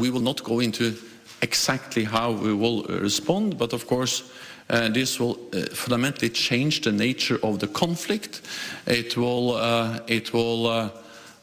We 0.00 0.10
will 0.10 0.20
not 0.20 0.44
go 0.44 0.60
into 0.60 0.96
exactly 1.42 2.04
how 2.04 2.30
we 2.30 2.54
will 2.54 2.84
respond, 2.84 3.58
but 3.58 3.72
of 3.72 3.88
course, 3.88 4.30
uh, 4.70 4.90
this 4.90 5.18
will 5.18 5.40
uh, 5.52 5.62
fundamentally 5.74 6.30
change 6.30 6.82
the 6.82 6.92
nature 6.92 7.40
of 7.42 7.58
the 7.58 7.66
conflict. 7.66 8.42
It 8.86 9.16
will, 9.16 9.56
uh, 9.56 9.98
it 10.06 10.32
will 10.32 10.68
uh, 10.68 10.90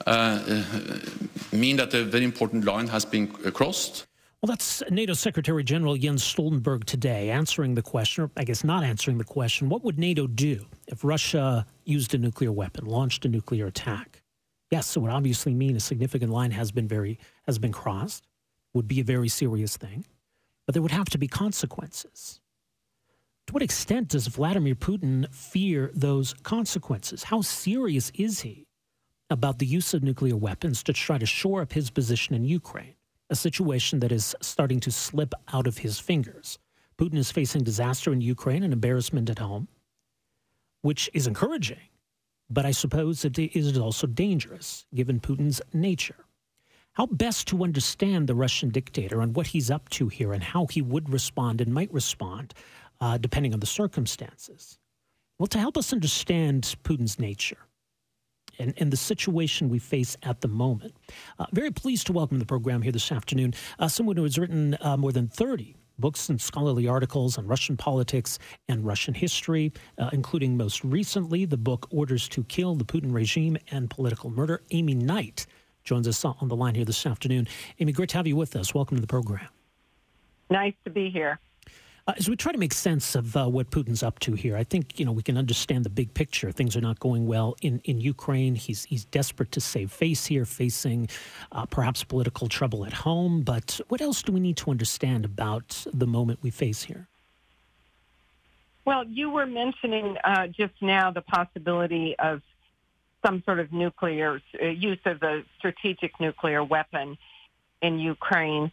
uh, 0.06 0.64
mean 1.52 1.76
that 1.76 1.94
a 1.94 2.06
very 2.06 2.24
important 2.24 2.64
line 2.64 2.88
has 2.88 3.04
been 3.04 3.28
crossed. 3.28 4.08
Well, 4.42 4.48
that's 4.48 4.82
NATO 4.90 5.16
Secretary 5.16 5.66
General 5.66 5.98
Jens 5.98 6.24
Stoltenberg 6.24 6.86
today 6.86 7.32
answering 7.32 7.76
the 7.76 7.82
question, 7.82 8.24
or 8.24 8.32
I 8.38 8.46
guess 8.46 8.64
not 8.64 8.86
answering 8.86 9.18
the 9.18 9.26
question 9.26 9.68
what 9.68 9.84
would 9.84 10.00
NATO 10.00 10.28
do 10.28 10.66
if 10.88 11.04
Russia 11.04 11.66
used 11.84 12.14
a 12.14 12.18
nuclear 12.18 12.54
weapon, 12.54 12.86
launched 12.86 13.26
a 13.26 13.28
nuclear 13.28 13.68
attack? 13.68 14.22
Yes, 14.72 14.96
it 14.96 15.00
would 15.02 15.12
obviously 15.12 15.54
mean 15.54 15.76
a 15.76 15.82
significant 15.82 16.32
line 16.32 16.52
has 16.52 16.72
been 16.72 16.88
very 16.88 17.20
has 17.48 17.60
been 17.60 17.74
crossed 17.74 18.24
would 18.76 18.88
be 18.88 19.00
a 19.00 19.04
very 19.04 19.30
serious 19.30 19.78
thing, 19.78 20.06
but 20.68 20.74
there 20.74 20.82
would 20.82 20.92
have 20.92 21.10
to 21.10 21.18
be 21.18 21.28
consequences. 21.28 22.42
To 23.48 23.54
what 23.54 23.64
extent 23.64 24.10
does 24.10 24.28
Vladimir 24.28 24.76
Putin 24.76 25.34
fear 25.34 25.92
those 25.94 26.34
consequences? 26.34 27.24
How 27.24 27.42
serious 27.42 28.12
is 28.16 28.42
he 28.42 28.68
about 29.30 29.60
the 29.60 29.66
use 29.66 29.94
of 29.94 30.04
nuclear 30.04 30.36
weapons 30.36 30.84
to 30.84 30.94
try 30.94 31.18
to 31.18 31.26
shore 31.26 31.62
up 31.62 31.74
his 31.74 31.90
position 31.90 32.36
in 32.36 32.44
Ukraine, 32.44 32.96
a 33.30 33.36
situation 33.36 34.00
that 34.02 34.12
is 34.12 34.36
starting 34.42 34.80
to 34.82 34.92
slip 34.92 35.34
out 35.54 35.68
of 35.68 35.80
his 35.80 36.00
fingers? 36.00 36.60
Putin 36.98 37.18
is 37.18 37.32
facing 37.32 37.64
disaster 37.64 38.12
in 38.12 38.22
Ukraine 38.22 38.64
and 38.64 38.74
embarrassment 38.74 39.30
at 39.30 39.40
home, 39.40 39.68
which 40.82 41.10
is 41.14 41.28
encouraging, 41.28 41.90
but 42.50 42.66
I 42.66 42.72
suppose 42.72 43.24
it 43.24 43.38
is 43.38 43.78
also 43.78 44.08
dangerous 44.08 44.86
given 44.94 45.20
Putin's 45.20 45.62
nature. 45.74 46.25
How 46.96 47.08
best 47.08 47.50
to 47.50 47.62
understand 47.62 48.28
the 48.28 48.36
Russian 48.36 48.70
dictator 48.70 49.20
and 49.20 49.36
what 49.36 49.48
he's 49.48 49.70
up 49.70 49.90
to 49.90 50.08
here 50.08 50.32
and 50.32 50.42
how 50.42 50.66
he 50.68 50.82
would 50.82 51.12
respond 51.12 51.60
and 51.60 51.74
might 51.74 51.94
respond, 51.94 52.54
uh, 53.02 53.18
depending 53.18 53.54
on 53.54 53.60
the 53.60 53.66
circumstances? 53.66 54.80
Well, 55.38 55.48
to 55.48 55.60
help 55.60 55.78
us 55.78 55.92
understand 55.92 56.76
Putin's 56.84 57.20
nature 57.20 57.58
and, 58.60 58.74
and 58.78 58.94
the 58.94 58.98
situation 58.98 59.68
we 59.68 59.78
face 59.78 60.16
at 60.24 60.40
the 60.40 60.48
moment, 60.48 60.96
uh, 61.38 61.48
very 61.52 61.70
pleased 61.70 62.08
to 62.08 62.14
welcome 62.14 62.40
the 62.40 62.46
program 62.46 62.82
here 62.82 62.94
this 62.94 63.12
afternoon 63.12 63.54
uh, 63.78 63.90
someone 63.90 64.16
who 64.16 64.24
has 64.24 64.40
written 64.40 64.78
uh, 64.80 64.96
more 64.96 65.12
than 65.12 65.28
30 65.28 65.76
books 66.00 66.30
and 66.30 66.40
scholarly 66.40 66.88
articles 66.88 67.38
on 67.38 67.46
Russian 67.46 67.76
politics 67.76 68.40
and 68.70 68.86
Russian 68.86 69.14
history, 69.14 69.74
uh, 69.98 70.12
including 70.14 70.56
most 70.56 70.82
recently 70.86 71.44
the 71.44 71.58
book 71.58 71.88
Orders 71.92 72.30
to 72.30 72.46
Kill 72.46 72.76
the 72.76 72.86
Putin 72.86 73.14
Regime 73.14 73.58
and 73.72 73.90
Political 73.90 74.30
Murder. 74.30 74.62
Amy 74.72 74.96
Knight 74.96 75.46
joins 75.86 76.08
us 76.08 76.26
on 76.26 76.48
the 76.48 76.56
line 76.56 76.76
here 76.76 76.84
this 76.84 77.06
afternoon. 77.06 77.48
Amy, 77.80 77.92
great 77.92 78.10
to 78.10 78.18
have 78.18 78.28
you 78.28 78.36
with 78.36 78.56
us. 78.56 78.74
Welcome 78.74 78.98
to 78.98 79.02
the 79.02 79.08
program. 79.08 79.48
Nice 80.50 80.74
to 80.84 80.90
be 80.90 81.10
here. 81.10 81.40
Uh, 82.08 82.14
as 82.18 82.30
we 82.30 82.36
try 82.36 82.52
to 82.52 82.58
make 82.58 82.74
sense 82.74 83.16
of 83.16 83.36
uh, 83.36 83.48
what 83.48 83.72
Putin's 83.72 84.04
up 84.04 84.20
to 84.20 84.34
here, 84.34 84.56
I 84.56 84.64
think 84.64 85.00
you 85.00 85.06
know 85.06 85.12
we 85.12 85.24
can 85.24 85.38
understand 85.38 85.86
the 85.86 85.90
big 85.90 86.14
picture. 86.14 86.52
Things 86.52 86.76
are 86.76 86.82
not 86.82 87.00
going 87.00 87.26
well 87.26 87.56
in, 87.62 87.82
in 87.84 88.00
Ukraine. 88.00 88.54
He's 88.54 88.84
he's 88.84 89.06
desperate 89.06 89.52
to 89.54 89.62
save 89.62 89.92
face 89.92 90.26
here, 90.26 90.46
facing 90.46 91.08
uh, 91.52 91.66
perhaps 91.66 92.04
political 92.04 92.48
trouble 92.48 92.86
at 92.86 92.94
home. 92.94 93.42
But 93.42 93.80
what 93.88 94.02
else 94.02 94.22
do 94.22 94.32
we 94.32 94.40
need 94.40 94.58
to 94.58 94.70
understand 94.70 95.26
about 95.26 95.86
the 95.92 96.06
moment 96.06 96.40
we 96.44 96.52
face 96.52 96.84
here? 96.84 97.08
Well, 98.86 99.04
you 99.06 99.32
were 99.32 99.48
mentioning 99.48 100.16
uh, 100.24 100.46
just 100.48 100.76
now 100.82 101.10
the 101.10 101.22
possibility 101.22 102.16
of 102.20 102.44
some 103.26 103.42
sort 103.46 103.60
of 103.60 103.72
nuclear 103.74 104.42
uh, 104.62 104.68
use 104.68 105.00
of 105.06 105.22
a 105.24 105.44
strategic 105.58 106.20
nuclear 106.20 106.64
weapon 106.64 107.18
in 107.82 108.00
Ukraine. 108.00 108.72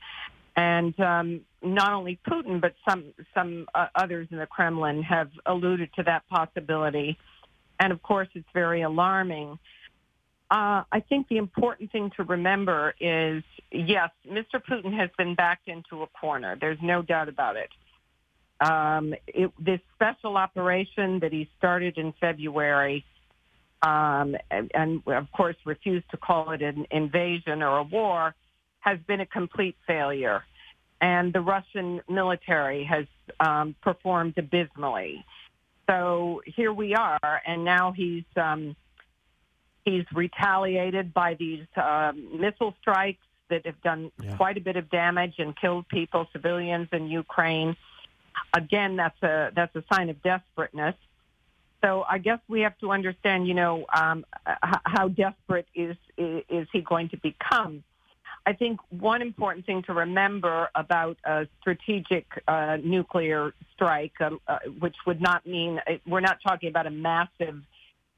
And 0.56 0.98
um, 1.00 1.40
not 1.62 1.92
only 1.92 2.18
Putin, 2.28 2.60
but 2.60 2.74
some 2.86 3.14
some 3.34 3.66
uh, 3.74 3.86
others 3.94 4.28
in 4.30 4.38
the 4.38 4.46
Kremlin 4.46 5.02
have 5.02 5.30
alluded 5.46 5.90
to 5.94 6.02
that 6.04 6.28
possibility. 6.28 7.18
And 7.80 7.92
of 7.92 8.02
course, 8.02 8.28
it's 8.34 8.48
very 8.52 8.82
alarming. 8.82 9.58
Uh, 10.50 10.84
I 10.92 11.00
think 11.08 11.28
the 11.28 11.38
important 11.38 11.90
thing 11.90 12.10
to 12.18 12.24
remember 12.24 12.94
is, 13.00 13.42
yes, 13.70 14.10
Mr. 14.30 14.60
Putin 14.70 14.94
has 14.94 15.08
been 15.16 15.34
backed 15.34 15.68
into 15.68 16.02
a 16.02 16.06
corner. 16.08 16.58
There's 16.60 16.78
no 16.82 17.00
doubt 17.00 17.30
about 17.30 17.56
it. 17.56 17.70
Um, 18.60 19.14
it 19.26 19.50
this 19.58 19.80
special 19.94 20.36
operation 20.36 21.20
that 21.20 21.32
he 21.32 21.48
started 21.56 21.96
in 21.96 22.12
February 22.20 23.06
um, 23.82 24.36
and, 24.50 24.70
and, 24.74 25.02
of 25.06 25.30
course 25.32 25.56
refused 25.64 26.08
to 26.10 26.16
call 26.16 26.50
it 26.50 26.62
an 26.62 26.86
invasion 26.90 27.62
or 27.62 27.78
a 27.78 27.82
war, 27.82 28.34
has 28.80 28.98
been 29.06 29.20
a 29.20 29.26
complete 29.26 29.76
failure. 29.86 30.44
And 31.00 31.32
the 31.32 31.40
Russian 31.40 32.00
military 32.08 32.84
has 32.84 33.06
um, 33.40 33.74
performed 33.82 34.34
abysmally. 34.38 35.24
So 35.90 36.42
here 36.46 36.72
we 36.72 36.94
are, 36.94 37.42
and 37.44 37.64
now 37.64 37.90
he's 37.90 38.24
um, 38.36 38.76
he's 39.84 40.04
retaliated 40.14 41.12
by 41.12 41.34
these 41.34 41.66
uh, 41.76 42.12
missile 42.14 42.74
strikes 42.80 43.24
that 43.50 43.66
have 43.66 43.80
done 43.82 44.12
yeah. 44.22 44.36
quite 44.36 44.56
a 44.56 44.60
bit 44.60 44.76
of 44.76 44.88
damage 44.90 45.34
and 45.38 45.56
killed 45.56 45.88
people, 45.88 46.28
civilians 46.32 46.88
in 46.92 47.08
Ukraine. 47.08 47.76
Again, 48.54 48.96
that's 48.96 49.20
a 49.22 49.50
that's 49.54 49.74
a 49.74 49.82
sign 49.92 50.08
of 50.08 50.22
desperateness. 50.22 50.94
So 51.84 52.04
I 52.08 52.18
guess 52.18 52.38
we 52.48 52.60
have 52.60 52.78
to 52.78 52.92
understand, 52.92 53.48
you 53.48 53.54
know, 53.54 53.86
um, 53.94 54.24
how 54.84 55.08
desperate 55.08 55.66
is, 55.74 55.96
is 56.16 56.68
he 56.72 56.80
going 56.80 57.08
to 57.10 57.16
become? 57.16 57.82
I 58.44 58.52
think 58.52 58.80
one 58.90 59.22
important 59.22 59.66
thing 59.66 59.82
to 59.84 59.92
remember 59.92 60.68
about 60.74 61.16
a 61.24 61.46
strategic 61.60 62.26
uh, 62.48 62.78
nuclear 62.82 63.54
strike, 63.74 64.14
uh, 64.20 64.30
uh, 64.48 64.58
which 64.80 64.96
would 65.06 65.20
not 65.20 65.46
mean 65.46 65.80
uh, 65.86 65.94
we're 66.06 66.20
not 66.20 66.38
talking 66.42 66.68
about 66.68 66.86
a 66.86 66.90
massive 66.90 67.60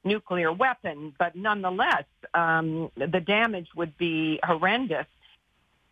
nuclear 0.02 0.52
weapon, 0.52 1.14
but 1.18 1.34
nonetheless, 1.34 2.04
um, 2.34 2.90
the 2.96 3.20
damage 3.20 3.68
would 3.74 3.96
be 3.96 4.38
horrendous. 4.42 5.06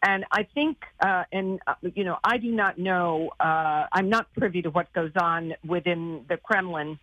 And 0.02 0.24
I 0.32 0.42
think, 0.42 0.78
uh, 1.00 1.24
and 1.30 1.60
uh, 1.66 1.74
you 1.94 2.04
know, 2.04 2.18
I 2.24 2.38
do 2.38 2.50
not 2.50 2.78
know. 2.78 3.30
Uh, 3.38 3.86
I'm 3.92 4.08
not 4.08 4.32
privy 4.34 4.62
to 4.62 4.70
what 4.70 4.92
goes 4.92 5.12
on 5.16 5.54
within 5.64 6.24
the 6.28 6.36
Kremlin 6.36 6.98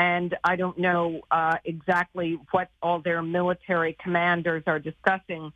and 0.00 0.34
I 0.42 0.56
don't 0.56 0.78
know 0.78 1.20
uh, 1.30 1.58
exactly 1.62 2.38
what 2.52 2.70
all 2.80 3.00
their 3.00 3.20
military 3.20 3.98
commanders 4.02 4.62
are 4.66 4.78
discussing. 4.78 5.52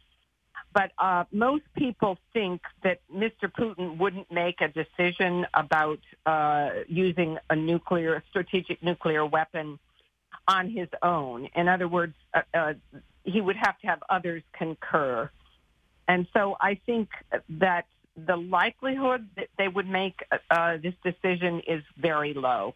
But 0.75 0.91
uh, 0.99 1.25
most 1.33 1.63
people 1.79 2.19
think 2.35 2.61
that 2.83 3.01
Mr. 3.11 3.51
Putin 3.59 3.97
wouldn't 3.97 4.31
make 4.31 4.61
a 4.61 4.69
decision 4.69 5.47
about 5.55 6.01
uh, 6.27 6.69
using 6.89 7.39
a 7.49 7.57
nuclear, 7.57 8.23
strategic 8.29 8.83
nuclear 8.83 9.25
weapon 9.25 9.79
on 10.47 10.69
his 10.69 10.89
own. 11.03 11.49
In 11.55 11.67
other 11.67 11.89
words, 11.89 12.15
uh, 12.35 12.43
uh, 12.53 12.75
he 13.23 13.41
would 13.41 13.57
have 13.57 13.79
to 13.79 13.87
have 13.87 14.03
others 14.11 14.43
concur. 14.53 15.31
And 16.07 16.27
so 16.35 16.55
I 16.61 16.79
think 16.85 17.09
that 17.49 17.87
the 18.15 18.37
likelihood 18.37 19.27
that 19.37 19.49
they 19.57 19.69
would 19.69 19.89
make 19.89 20.23
uh, 20.51 20.77
this 20.83 20.95
decision 21.03 21.63
is 21.67 21.83
very 21.97 22.35
low. 22.35 22.75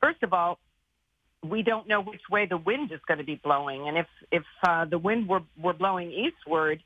First 0.00 0.24
of 0.24 0.32
all, 0.32 0.58
we 1.50 1.62
don't 1.62 1.88
know 1.88 2.00
which 2.00 2.22
way 2.30 2.46
the 2.46 2.56
wind 2.56 2.92
is 2.92 3.00
going 3.06 3.18
to 3.18 3.24
be 3.24 3.36
blowing. 3.36 3.88
And 3.88 3.98
if 3.98 4.06
if 4.30 4.44
uh, 4.66 4.84
the 4.84 4.98
wind 4.98 5.28
were 5.28 5.42
were 5.60 5.72
blowing 5.72 6.12
eastward, 6.12 6.82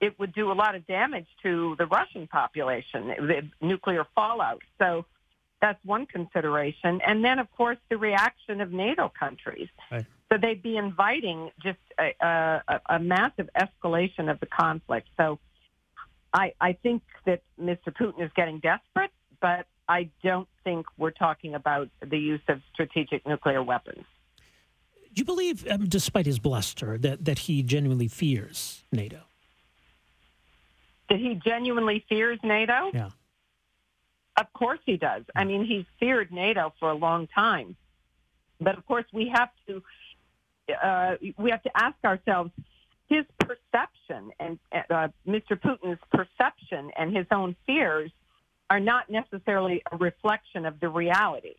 it 0.00 0.18
would 0.18 0.34
do 0.34 0.50
a 0.50 0.54
lot 0.54 0.74
of 0.74 0.86
damage 0.86 1.26
to 1.42 1.74
the 1.78 1.86
Russian 1.86 2.26
population, 2.26 3.08
the 3.08 3.42
nuclear 3.60 4.04
fallout. 4.14 4.62
So 4.78 5.06
that's 5.60 5.82
one 5.84 6.06
consideration. 6.06 7.00
And 7.06 7.24
then, 7.24 7.38
of 7.38 7.50
course, 7.52 7.78
the 7.88 7.96
reaction 7.96 8.60
of 8.60 8.70
NATO 8.70 9.10
countries. 9.18 9.68
Right. 9.90 10.04
So 10.30 10.38
they'd 10.40 10.62
be 10.62 10.76
inviting 10.76 11.50
just 11.62 11.78
a, 11.98 12.12
a, 12.20 12.80
a 12.90 12.98
massive 12.98 13.48
escalation 13.56 14.30
of 14.30 14.40
the 14.40 14.46
conflict. 14.46 15.08
So 15.16 15.38
I, 16.32 16.52
I 16.60 16.72
think 16.74 17.02
that 17.24 17.42
Mr. 17.60 17.88
Putin 17.88 18.24
is 18.24 18.30
getting 18.34 18.58
desperate, 18.58 19.12
but 19.40 19.66
I 19.88 20.10
don't 20.22 20.48
think 20.62 20.86
we're 20.96 21.10
talking 21.10 21.54
about 21.54 21.88
the 22.00 22.18
use 22.18 22.40
of 22.48 22.60
strategic 22.72 23.26
nuclear 23.26 23.62
weapons. 23.62 24.04
Do 25.14 25.20
you 25.20 25.24
believe, 25.24 25.66
um, 25.70 25.88
despite 25.88 26.26
his 26.26 26.38
bluster, 26.38 26.98
that, 26.98 27.24
that 27.24 27.40
he 27.40 27.62
genuinely 27.62 28.08
fears 28.08 28.82
NATO? 28.90 29.20
That 31.08 31.18
he 31.18 31.40
genuinely 31.44 32.04
fears 32.08 32.38
NATO? 32.42 32.90
Yeah. 32.92 33.10
Of 34.36 34.52
course 34.52 34.80
he 34.84 34.96
does. 34.96 35.22
I 35.36 35.44
mean, 35.44 35.64
he's 35.64 35.84
feared 36.00 36.32
NATO 36.32 36.72
for 36.80 36.90
a 36.90 36.94
long 36.94 37.28
time. 37.28 37.76
But 38.60 38.76
of 38.76 38.86
course, 38.86 39.04
we 39.12 39.30
have 39.32 39.50
to 39.68 39.82
uh, 40.82 41.16
we 41.36 41.50
have 41.50 41.62
to 41.62 41.70
ask 41.74 41.96
ourselves 42.04 42.50
his 43.06 43.24
perception 43.38 44.30
and 44.40 44.58
uh, 44.72 45.08
Mr. 45.28 45.60
Putin's 45.60 46.00
perception 46.10 46.90
and 46.96 47.14
his 47.14 47.26
own 47.30 47.54
fears 47.66 48.10
are 48.70 48.80
not 48.80 49.10
necessarily 49.10 49.82
a 49.90 49.96
reflection 49.96 50.66
of 50.66 50.80
the 50.80 50.88
reality. 50.88 51.54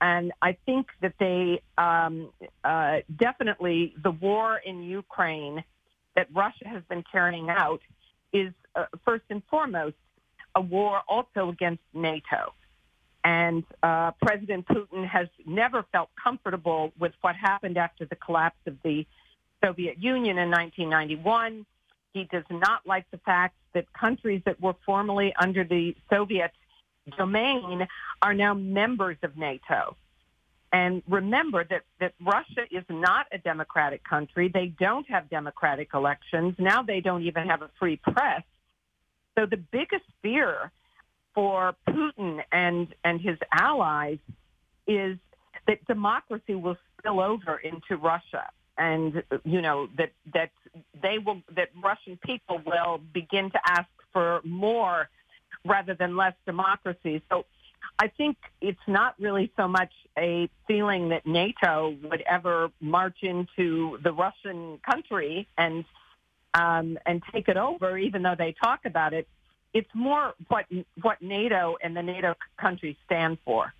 And 0.00 0.32
I 0.42 0.56
think 0.66 0.88
that 1.00 1.14
they 1.20 1.62
um, 1.78 2.30
uh, 2.64 2.98
definitely, 3.16 3.94
the 4.02 4.10
war 4.10 4.60
in 4.64 4.82
Ukraine 4.82 5.62
that 6.16 6.26
Russia 6.34 6.66
has 6.66 6.82
been 6.88 7.04
carrying 7.10 7.48
out 7.48 7.80
is 8.32 8.52
uh, 8.74 8.86
first 9.04 9.24
and 9.30 9.42
foremost, 9.48 9.96
a 10.54 10.60
war 10.60 11.00
also 11.08 11.48
against 11.48 11.82
NATO. 11.94 12.52
And 13.24 13.62
uh, 13.82 14.10
President 14.20 14.66
Putin 14.66 15.06
has 15.06 15.28
never 15.46 15.84
felt 15.92 16.10
comfortable 16.22 16.92
with 16.98 17.12
what 17.20 17.36
happened 17.36 17.78
after 17.78 18.04
the 18.04 18.16
collapse 18.16 18.58
of 18.66 18.76
the 18.82 19.06
Soviet 19.64 20.02
Union 20.02 20.38
in 20.38 20.50
1991. 20.50 21.64
He 22.12 22.24
does 22.24 22.44
not 22.50 22.86
like 22.86 23.10
the 23.10 23.18
fact 23.18 23.56
that 23.74 23.90
countries 23.92 24.42
that 24.44 24.60
were 24.60 24.74
formerly 24.84 25.32
under 25.38 25.64
the 25.64 25.96
Soviet 26.10 26.52
domain 27.16 27.86
are 28.20 28.34
now 28.34 28.54
members 28.54 29.16
of 29.22 29.36
NATO. 29.36 29.96
And 30.72 31.02
remember 31.08 31.64
that, 31.64 31.82
that 32.00 32.14
Russia 32.20 32.62
is 32.70 32.84
not 32.88 33.26
a 33.32 33.38
democratic 33.38 34.04
country. 34.04 34.48
They 34.52 34.66
don't 34.66 35.08
have 35.10 35.28
democratic 35.28 35.90
elections. 35.92 36.54
Now 36.58 36.82
they 36.82 37.00
don't 37.00 37.22
even 37.22 37.46
have 37.46 37.62
a 37.62 37.70
free 37.78 37.96
press. 37.96 38.42
So 39.36 39.46
the 39.46 39.58
biggest 39.58 40.04
fear 40.22 40.70
for 41.34 41.74
Putin 41.88 42.42
and, 42.52 42.94
and 43.04 43.20
his 43.20 43.38
allies 43.52 44.18
is 44.86 45.18
that 45.66 45.84
democracy 45.86 46.54
will 46.54 46.76
spill 46.98 47.20
over 47.20 47.56
into 47.56 47.96
Russia 47.96 48.48
and 48.82 49.22
you 49.44 49.62
know 49.62 49.88
that 49.96 50.10
that 50.34 50.50
they 51.00 51.18
will 51.18 51.40
that 51.54 51.68
Russian 51.82 52.18
people 52.26 52.60
will 52.66 52.98
begin 53.12 53.50
to 53.52 53.60
ask 53.64 53.88
for 54.12 54.40
more 54.44 55.08
rather 55.64 55.94
than 55.94 56.16
less 56.16 56.34
democracy. 56.44 57.22
So 57.30 57.44
I 57.98 58.08
think 58.08 58.36
it's 58.60 58.86
not 58.88 59.14
really 59.20 59.52
so 59.56 59.68
much 59.68 59.92
a 60.18 60.50
feeling 60.66 61.10
that 61.10 61.24
NATO 61.24 61.96
would 62.02 62.22
ever 62.22 62.72
march 62.80 63.18
into 63.22 63.98
the 64.02 64.12
Russian 64.12 64.78
country 64.78 65.46
and 65.56 65.84
um, 66.54 66.98
and 67.06 67.22
take 67.32 67.48
it 67.48 67.56
over, 67.56 67.96
even 67.96 68.22
though 68.22 68.34
they 68.36 68.52
talk 68.52 68.80
about 68.84 69.14
it. 69.14 69.28
It's 69.72 69.94
more 69.94 70.34
what 70.48 70.66
what 71.00 71.22
NATO 71.22 71.76
and 71.82 71.96
the 71.96 72.02
NATO 72.02 72.34
countries 72.58 72.96
stand 73.06 73.38
for. 73.44 73.72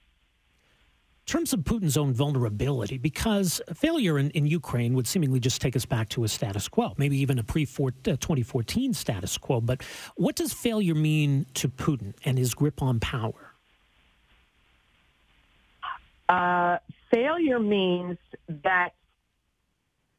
In 1.32 1.38
terms 1.38 1.55
of 1.55 1.61
Putin's 1.61 1.96
own 1.96 2.12
vulnerability, 2.12 2.99
because 2.99 3.62
failure 3.73 4.19
in, 4.19 4.29
in 4.32 4.46
Ukraine 4.46 4.93
would 4.93 5.06
seemingly 5.06 5.40
just 5.40 5.62
take 5.62 5.75
us 5.75 5.87
back 5.87 6.11
to 6.11 6.25
a 6.25 6.29
status 6.29 6.69
quo, 6.69 6.93
maybe 6.99 7.17
even 7.17 7.38
a 7.38 7.43
pre 7.43 7.64
2014 7.64 8.90
uh, 8.90 8.93
status 8.93 9.38
quo. 9.38 9.62
But 9.62 9.82
what 10.17 10.37
does 10.37 10.52
failure 10.52 10.94
mean 10.94 11.46
to 11.55 11.70
Putin 11.70 12.12
and 12.26 12.37
his 12.37 12.52
grip 12.52 12.82
on 12.82 13.00
power? 13.00 13.55
Uh, 16.29 16.76
failure 17.11 17.58
means 17.58 18.19
that 18.62 18.90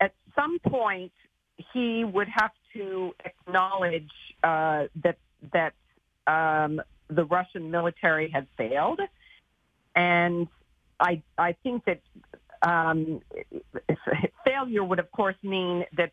at 0.01 0.15
some 0.35 0.57
point 0.67 1.11
he 1.73 2.03
would 2.05 2.27
have 2.27 2.53
to 2.73 3.13
acknowledge 3.23 4.09
uh, 4.43 4.87
that 5.03 5.19
that 5.51 5.73
um, 6.25 6.81
the 7.07 7.25
Russian 7.25 7.69
military 7.69 8.31
had 8.31 8.47
failed, 8.57 8.99
and 9.95 10.47
I 10.99 11.21
I 11.37 11.53
think 11.63 11.85
that 11.85 12.01
um, 12.61 13.21
failure 14.45 14.83
would 14.83 14.99
of 14.99 15.11
course 15.11 15.35
mean 15.43 15.85
that 15.97 16.11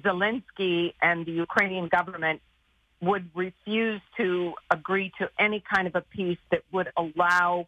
Zelensky 0.00 0.94
and 1.02 1.26
the 1.26 1.32
Ukrainian 1.32 1.88
government 1.88 2.40
would 3.00 3.30
refuse 3.34 4.00
to 4.16 4.54
agree 4.70 5.12
to 5.18 5.30
any 5.38 5.62
kind 5.72 5.86
of 5.86 5.94
a 5.94 6.00
peace 6.00 6.38
that 6.50 6.62
would 6.72 6.88
allow 6.96 7.66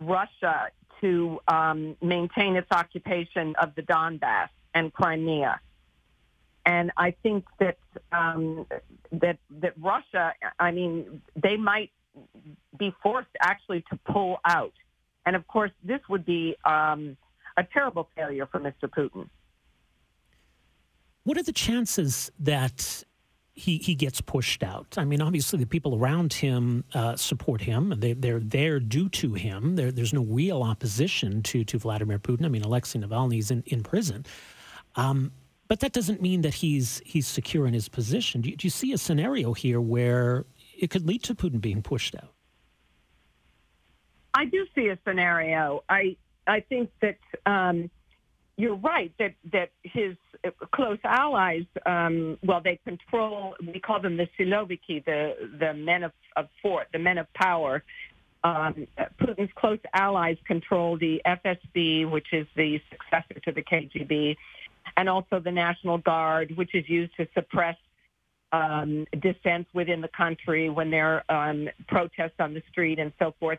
Russia 0.00 0.70
to 1.00 1.40
um, 1.46 1.96
maintain 2.02 2.56
its 2.56 2.70
occupation 2.72 3.54
of 3.56 3.74
the 3.76 3.82
Donbass 3.82 4.48
and 4.74 4.92
Crimea. 4.92 5.60
And 6.66 6.90
I 6.96 7.12
think 7.22 7.44
that 7.60 7.78
um, 8.12 8.66
that 9.12 9.38
that 9.62 9.74
Russia, 9.80 10.34
I 10.58 10.70
mean, 10.70 11.22
they 11.34 11.56
might 11.56 11.90
be 12.78 12.94
forced 13.02 13.28
actually 13.40 13.84
to 13.90 13.98
pull 14.12 14.38
out. 14.44 14.72
And 15.26 15.36
of 15.36 15.46
course, 15.46 15.70
this 15.82 16.00
would 16.08 16.24
be 16.24 16.56
um, 16.64 17.16
a 17.56 17.64
terrible 17.64 18.08
failure 18.16 18.46
for 18.50 18.60
Mr. 18.60 18.84
Putin. 18.84 19.28
What 21.24 21.36
are 21.36 21.42
the 21.42 21.52
chances 21.52 22.30
that 22.38 23.04
he, 23.58 23.78
he 23.78 23.96
gets 23.96 24.20
pushed 24.20 24.62
out. 24.62 24.94
I 24.96 25.04
mean, 25.04 25.20
obviously, 25.20 25.58
the 25.58 25.66
people 25.66 25.96
around 25.96 26.32
him 26.32 26.84
uh, 26.94 27.16
support 27.16 27.60
him. 27.60 27.92
They, 27.98 28.12
they're 28.12 28.38
there 28.38 28.78
due 28.78 29.08
to 29.08 29.34
him. 29.34 29.74
There, 29.74 29.90
there's 29.90 30.12
no 30.12 30.22
real 30.22 30.62
opposition 30.62 31.42
to, 31.42 31.64
to 31.64 31.78
Vladimir 31.78 32.20
Putin. 32.20 32.44
I 32.44 32.48
mean, 32.48 32.62
Alexei 32.62 33.00
Navalny 33.00 33.40
is 33.40 33.50
in, 33.50 33.64
in 33.66 33.82
prison. 33.82 34.24
Um, 34.94 35.32
but 35.66 35.80
that 35.80 35.92
doesn't 35.92 36.22
mean 36.22 36.42
that 36.42 36.54
he's, 36.54 37.02
he's 37.04 37.26
secure 37.26 37.66
in 37.66 37.74
his 37.74 37.88
position. 37.88 38.42
Do 38.42 38.50
you, 38.50 38.56
do 38.56 38.64
you 38.64 38.70
see 38.70 38.92
a 38.92 38.98
scenario 38.98 39.52
here 39.54 39.80
where 39.80 40.46
it 40.78 40.90
could 40.90 41.06
lead 41.06 41.24
to 41.24 41.34
Putin 41.34 41.60
being 41.60 41.82
pushed 41.82 42.14
out? 42.14 42.32
I 44.38 44.44
do 44.44 44.66
see 44.76 44.86
a 44.86 44.98
scenario. 45.04 45.82
I, 45.88 46.16
I 46.46 46.60
think 46.60 46.90
that 47.02 47.18
um, 47.44 47.90
you're 48.56 48.76
right 48.76 49.12
that 49.18 49.34
that 49.52 49.70
his 49.82 50.16
close 50.72 51.00
allies, 51.02 51.64
um, 51.84 52.38
well, 52.44 52.60
they 52.62 52.78
control. 52.84 53.56
We 53.60 53.80
call 53.80 54.00
them 54.00 54.16
the 54.16 54.28
Siloviki, 54.38 55.04
the 55.04 55.34
the 55.58 55.74
men 55.74 56.04
of, 56.04 56.12
of 56.36 56.46
fort, 56.62 56.86
the 56.92 57.00
men 57.00 57.18
of 57.18 57.26
power. 57.34 57.82
Um, 58.44 58.86
Putin's 59.20 59.50
close 59.56 59.80
allies 59.92 60.36
control 60.46 60.96
the 60.96 61.20
FSB, 61.26 62.08
which 62.08 62.28
is 62.32 62.46
the 62.54 62.80
successor 62.92 63.40
to 63.44 63.50
the 63.50 63.62
KGB, 63.62 64.36
and 64.96 65.08
also 65.08 65.40
the 65.40 65.50
National 65.50 65.98
Guard, 65.98 66.56
which 66.56 66.76
is 66.76 66.88
used 66.88 67.16
to 67.16 67.26
suppress 67.34 67.76
um, 68.52 69.04
dissent 69.20 69.66
within 69.74 70.00
the 70.00 70.08
country 70.16 70.70
when 70.70 70.92
there 70.92 71.24
are 71.28 71.50
um, 71.50 71.68
protests 71.88 72.38
on 72.38 72.54
the 72.54 72.62
street 72.70 73.00
and 73.00 73.12
so 73.18 73.34
forth. 73.40 73.58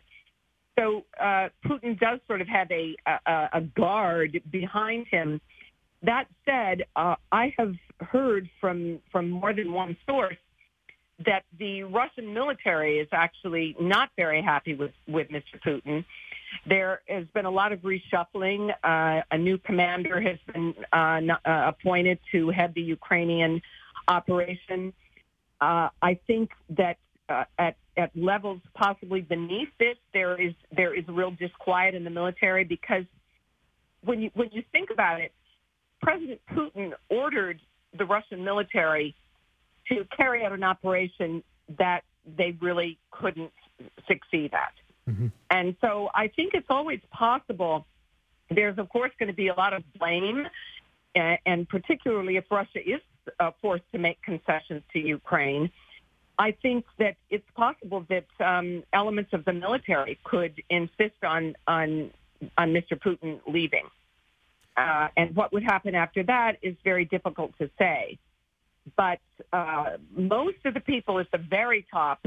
So 0.79 1.03
uh, 1.19 1.49
Putin 1.65 1.99
does 1.99 2.19
sort 2.25 2.39
of 2.39 2.47
have 2.47 2.71
a, 2.71 2.95
a, 3.05 3.49
a 3.53 3.61
guard 3.61 4.41
behind 4.49 5.07
him. 5.07 5.41
That 6.03 6.25
said, 6.45 6.83
uh, 6.95 7.15
I 7.31 7.53
have 7.57 7.73
heard 7.99 8.49
from 8.61 8.99
from 9.11 9.29
more 9.29 9.51
than 9.53 9.73
one 9.73 9.97
source 10.07 10.37
that 11.25 11.43
the 11.57 11.83
Russian 11.83 12.33
military 12.33 12.99
is 12.99 13.09
actually 13.11 13.75
not 13.79 14.09
very 14.15 14.41
happy 14.41 14.73
with 14.73 14.93
with 15.05 15.27
Mr. 15.29 15.59
Putin. 15.65 16.05
There 16.65 17.01
has 17.09 17.25
been 17.33 17.45
a 17.45 17.51
lot 17.51 17.73
of 17.73 17.81
reshuffling. 17.81 18.73
Uh, 18.81 19.21
a 19.29 19.37
new 19.37 19.57
commander 19.57 20.21
has 20.21 20.37
been 20.53 20.73
uh, 20.93 21.19
uh, 21.45 21.73
appointed 21.73 22.19
to 22.31 22.49
head 22.51 22.73
the 22.73 22.81
Ukrainian 22.81 23.61
operation. 24.07 24.93
Uh, 25.59 25.89
I 26.01 26.17
think 26.25 26.51
that 26.69 26.97
uh, 27.29 27.45
at 27.57 27.75
at 27.97 28.15
levels 28.15 28.61
possibly 28.73 29.21
beneath 29.21 29.69
this, 29.79 29.97
there 30.13 30.39
is 30.39 30.53
there 30.75 30.93
is 30.93 31.03
real 31.07 31.31
disquiet 31.31 31.95
in 31.95 32.03
the 32.03 32.09
military 32.09 32.63
because 32.63 33.05
when 34.03 34.21
you 34.21 34.31
when 34.33 34.49
you 34.51 34.63
think 34.71 34.89
about 34.91 35.21
it, 35.21 35.31
President 36.01 36.41
Putin 36.51 36.93
ordered 37.09 37.59
the 37.97 38.05
Russian 38.05 38.43
military 38.43 39.15
to 39.89 40.05
carry 40.15 40.45
out 40.45 40.51
an 40.51 40.63
operation 40.63 41.43
that 41.77 42.01
they 42.37 42.55
really 42.61 42.97
couldn't 43.11 43.51
succeed 44.07 44.53
at. 44.53 44.73
Mm-hmm. 45.09 45.27
And 45.49 45.75
so 45.81 46.09
I 46.13 46.27
think 46.27 46.53
it's 46.53 46.67
always 46.69 46.99
possible. 47.11 47.85
There's 48.49 48.77
of 48.77 48.89
course 48.89 49.11
going 49.19 49.27
to 49.27 49.35
be 49.35 49.47
a 49.49 49.53
lot 49.53 49.73
of 49.73 49.83
blame, 49.97 50.47
and, 51.15 51.37
and 51.45 51.69
particularly 51.69 52.37
if 52.37 52.45
Russia 52.49 52.79
is 52.79 53.01
uh, 53.39 53.51
forced 53.61 53.83
to 53.91 53.97
make 53.97 54.21
concessions 54.21 54.83
to 54.93 54.99
Ukraine 54.99 55.71
I 56.39 56.51
think 56.51 56.85
that 56.97 57.17
it's 57.29 57.45
possible 57.53 58.05
that 58.09 58.25
um, 58.39 58.83
elements 58.93 59.33
of 59.33 59.43
the 59.43 59.51
military 59.51 60.17
could 60.23 60.63
insist 60.69 61.21
on 61.21 61.55
on 61.67 62.11
on 62.57 62.73
Mr. 62.73 62.93
Putin 62.93 63.41
leaving, 63.45 63.83
uh, 64.77 65.09
and 65.17 65.35
what 65.35 65.51
would 65.51 65.63
happen 65.63 65.95
after 65.95 66.23
that 66.23 66.57
is 66.61 66.75
very 66.85 67.03
difficult 67.03 67.51
to 67.59 67.69
say. 67.77 68.17
But 68.95 69.19
uh, 69.51 69.97
most 70.15 70.59
of 70.63 70.73
the 70.73 70.79
people 70.79 71.19
at 71.19 71.29
the 71.31 71.37
very 71.37 71.85
top, 71.91 72.25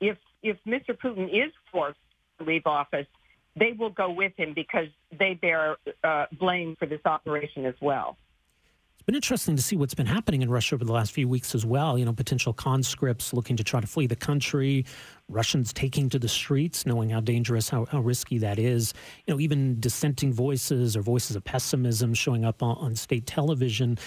if 0.00 0.18
if 0.42 0.56
Mr. 0.66 0.90
Putin 0.90 1.28
is 1.28 1.52
forced 1.70 2.00
to 2.38 2.44
leave 2.44 2.66
office, 2.66 3.06
they 3.54 3.72
will 3.72 3.90
go 3.90 4.10
with 4.10 4.32
him 4.36 4.54
because 4.54 4.88
they 5.16 5.34
bear 5.34 5.76
uh, 6.02 6.26
blame 6.32 6.74
for 6.76 6.86
this 6.86 7.00
operation 7.04 7.64
as 7.64 7.76
well 7.80 8.16
been 9.04 9.14
interesting 9.14 9.54
to 9.54 9.62
see 9.62 9.76
what's 9.76 9.94
been 9.94 10.06
happening 10.06 10.42
in 10.42 10.50
Russia 10.50 10.74
over 10.74 10.84
the 10.84 10.92
last 10.92 11.12
few 11.12 11.28
weeks 11.28 11.54
as 11.54 11.64
well. 11.64 11.96
You 11.96 12.04
know, 12.04 12.12
potential 12.12 12.52
conscripts 12.52 13.32
looking 13.32 13.56
to 13.56 13.64
try 13.64 13.80
to 13.80 13.86
flee 13.86 14.06
the 14.06 14.16
country, 14.16 14.84
Russians 15.28 15.72
taking 15.72 16.08
to 16.10 16.18
the 16.18 16.28
streets, 16.28 16.86
knowing 16.86 17.10
how 17.10 17.20
dangerous, 17.20 17.68
how, 17.68 17.84
how 17.86 18.00
risky 18.00 18.38
that 18.38 18.58
is. 18.58 18.94
You 19.26 19.34
know, 19.34 19.40
even 19.40 19.78
dissenting 19.78 20.32
voices 20.32 20.96
or 20.96 21.02
voices 21.02 21.36
of 21.36 21.44
pessimism 21.44 22.14
showing 22.14 22.44
up 22.44 22.62
on, 22.62 22.76
on 22.78 22.96
state 22.96 23.26
television. 23.26 23.98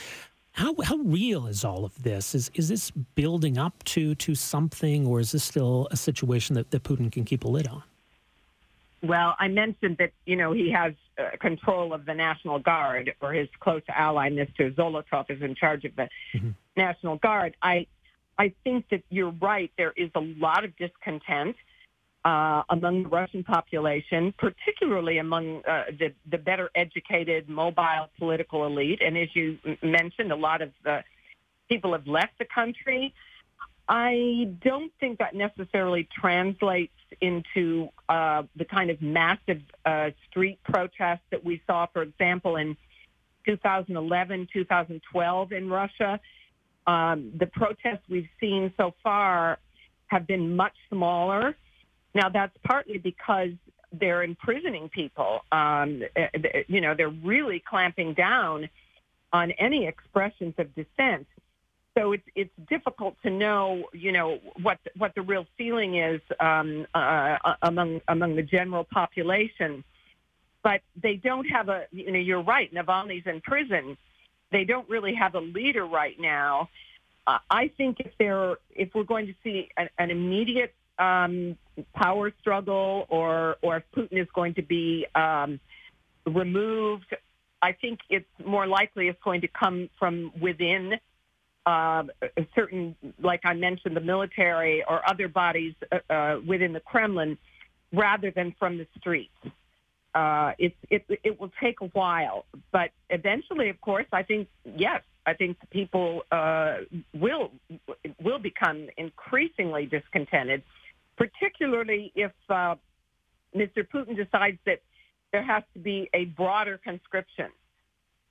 How, 0.51 0.75
how 0.83 0.97
real 0.97 1.47
is 1.47 1.63
all 1.63 1.85
of 1.85 2.03
this? 2.03 2.35
Is, 2.35 2.51
is 2.53 2.67
this 2.67 2.91
building 2.91 3.57
up 3.57 3.81
to, 3.85 4.15
to 4.15 4.35
something, 4.35 5.07
or 5.07 5.19
is 5.19 5.31
this 5.31 5.43
still 5.43 5.87
a 5.91 5.95
situation 5.95 6.55
that, 6.55 6.71
that 6.71 6.83
Putin 6.83 7.09
can 7.09 7.23
keep 7.23 7.45
a 7.45 7.47
lid 7.47 7.67
on? 7.67 7.83
Well, 9.01 9.35
I 9.39 9.47
mentioned 9.47 9.97
that, 9.99 10.11
you 10.25 10.35
know, 10.35 10.51
he 10.51 10.71
has 10.71 10.93
uh, 11.17 11.37
control 11.39 11.93
of 11.93 12.05
the 12.05 12.13
National 12.13 12.59
Guard, 12.59 13.13
or 13.21 13.31
his 13.31 13.47
close 13.59 13.81
ally, 13.87 14.29
Mr. 14.29 14.73
Zolotov, 14.75 15.29
is 15.29 15.41
in 15.41 15.55
charge 15.55 15.85
of 15.85 15.95
the 15.95 16.09
mm-hmm. 16.35 16.49
National 16.75 17.17
Guard. 17.17 17.55
I, 17.61 17.87
I 18.37 18.53
think 18.63 18.89
that 18.91 19.03
you're 19.09 19.33
right. 19.41 19.71
There 19.77 19.93
is 19.95 20.09
a 20.15 20.19
lot 20.19 20.65
of 20.65 20.75
discontent 20.75 21.55
uh, 22.25 22.63
among 22.69 23.03
the 23.03 23.09
Russian 23.09 23.43
population, 23.43 24.33
particularly 24.37 25.19
among 25.19 25.63
uh, 25.65 25.85
the, 25.97 26.13
the 26.29 26.37
better 26.37 26.69
educated, 26.75 27.47
mobile 27.47 28.09
political 28.17 28.65
elite. 28.65 29.01
And 29.01 29.17
as 29.17 29.29
you 29.33 29.57
mentioned, 29.81 30.31
a 30.31 30.35
lot 30.35 30.61
of 30.61 30.71
the 30.83 31.03
people 31.69 31.93
have 31.93 32.07
left 32.07 32.37
the 32.37 32.45
country. 32.53 33.13
I 33.89 34.53
don't 34.63 34.91
think 34.99 35.17
that 35.17 35.33
necessarily 35.33 36.07
translates 36.15 36.93
into 37.21 37.89
uh, 38.07 38.43
the 38.55 38.65
kind 38.65 38.91
of 38.91 39.01
massive 39.01 39.63
uh, 39.83 40.11
street 40.29 40.59
protests 40.63 41.23
that 41.31 41.43
we 41.43 41.59
saw, 41.65 41.87
for 41.87 42.03
example, 42.03 42.55
in 42.55 42.77
2011, 43.47 44.47
2012 44.53 45.51
in 45.51 45.69
Russia. 45.69 46.19
Um, 46.85 47.31
the 47.35 47.47
protests 47.47 48.03
we've 48.07 48.29
seen 48.39 48.71
so 48.77 48.93
far 49.03 49.57
have 50.07 50.27
been 50.27 50.55
much 50.55 50.75
smaller. 50.89 51.55
Now, 52.13 52.29
that's 52.29 52.55
partly 52.63 52.99
because 52.99 53.51
they're 53.91 54.21
imprisoning 54.21 54.89
people. 54.89 55.39
Um, 55.51 56.03
eh, 56.15 56.27
you 56.67 56.79
know, 56.79 56.93
they're 56.93 57.09
really 57.09 57.63
clamping 57.67 58.13
down 58.13 58.69
on 59.33 59.51
any 59.51 59.87
expressions 59.87 60.53
of 60.59 60.73
dissent 60.75 61.27
so 61.99 62.13
it's 62.13 62.23
it's 62.35 62.53
difficult 62.69 63.15
to 63.23 63.29
know, 63.29 63.83
you 63.93 64.11
know, 64.11 64.39
what 64.61 64.79
what 64.97 65.13
the 65.15 65.21
real 65.21 65.45
feeling 65.57 65.97
is 65.97 66.21
um, 66.39 66.87
uh, 66.93 67.37
among 67.61 68.01
among 68.07 68.35
the 68.35 68.43
general 68.43 68.85
population. 68.85 69.83
But 70.63 70.81
they 71.01 71.15
don't 71.15 71.45
have 71.45 71.69
a, 71.69 71.85
you 71.91 72.11
know, 72.11 72.19
you're 72.19 72.41
right. 72.41 72.73
Navalny's 72.73 73.25
in 73.25 73.41
prison. 73.41 73.97
They 74.51 74.63
don't 74.63 74.89
really 74.89 75.13
have 75.15 75.35
a 75.35 75.39
leader 75.39 75.85
right 75.85 76.19
now. 76.19 76.69
Uh, 77.27 77.39
I 77.49 77.69
think 77.77 77.99
if 77.99 78.11
they're 78.17 78.55
if 78.71 78.95
we're 78.95 79.03
going 79.03 79.27
to 79.27 79.35
see 79.43 79.69
an, 79.77 79.89
an 79.97 80.09
immediate 80.09 80.73
um, 80.97 81.57
power 81.93 82.31
struggle, 82.39 83.05
or 83.09 83.57
or 83.61 83.77
if 83.77 83.83
Putin 83.95 84.21
is 84.21 84.27
going 84.33 84.53
to 84.55 84.61
be 84.61 85.05
um, 85.15 85.59
removed, 86.25 87.13
I 87.61 87.73
think 87.73 87.99
it's 88.09 88.29
more 88.45 88.67
likely 88.67 89.09
it's 89.09 89.21
going 89.21 89.41
to 89.41 89.49
come 89.49 89.89
from 89.99 90.31
within 90.39 90.99
uh, 91.69 92.03
certain, 92.55 92.95
like 93.21 93.41
I 93.43 93.53
mentioned, 93.53 93.95
the 93.95 94.01
military 94.01 94.83
or 94.87 95.07
other 95.07 95.27
bodies 95.27 95.75
uh, 95.91 96.13
uh, 96.13 96.39
within 96.45 96.73
the 96.73 96.79
Kremlin, 96.79 97.37
rather 97.93 98.31
than 98.31 98.55
from 98.57 98.77
the 98.77 98.87
streets. 98.97 99.33
Uh, 100.15 100.53
it, 100.57 100.73
it, 100.89 101.05
it 101.23 101.39
will 101.39 101.51
take 101.61 101.81
a 101.81 101.87
while, 101.87 102.45
but 102.71 102.89
eventually, 103.11 103.69
of 103.69 103.79
course, 103.81 104.07
I 104.11 104.23
think 104.23 104.47
yes, 104.65 105.01
I 105.27 105.35
think 105.35 105.57
people 105.69 106.23
uh, 106.31 106.77
will 107.13 107.51
will 108.19 108.39
become 108.39 108.87
increasingly 108.97 109.85
discontented, 109.85 110.63
particularly 111.15 112.11
if 112.15 112.31
uh, 112.49 112.75
Mr. 113.55 113.87
Putin 113.93 114.15
decides 114.15 114.57
that 114.65 114.79
there 115.31 115.43
has 115.43 115.61
to 115.75 115.79
be 115.79 116.09
a 116.15 116.25
broader 116.25 116.79
conscription 116.83 117.51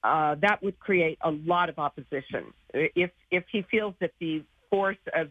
uh, 0.03 0.37
that 0.37 0.63
would 0.63 0.79
create 0.79 1.19
a 1.23 1.31
lot 1.31 1.69
of 1.69 1.79
opposition. 1.79 2.53
If 2.73 3.11
if 3.31 3.45
he 3.51 3.63
feels 3.63 3.95
that 4.01 4.13
the 4.21 4.43
force 4.71 4.99
of 5.15 5.29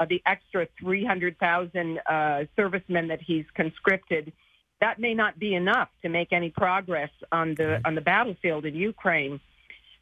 of 0.00 0.08
the 0.08 0.20
extra 0.26 0.66
300,000 0.80 2.00
uh, 2.04 2.44
servicemen 2.56 3.08
that 3.08 3.20
he's 3.22 3.44
conscripted, 3.54 4.32
that 4.80 4.98
may 4.98 5.14
not 5.14 5.38
be 5.38 5.54
enough 5.54 5.88
to 6.02 6.08
make 6.08 6.32
any 6.32 6.50
progress 6.50 7.10
on 7.30 7.54
the 7.54 7.80
on 7.84 7.94
the 7.94 8.00
battlefield 8.00 8.66
in 8.66 8.74
Ukraine. 8.74 9.40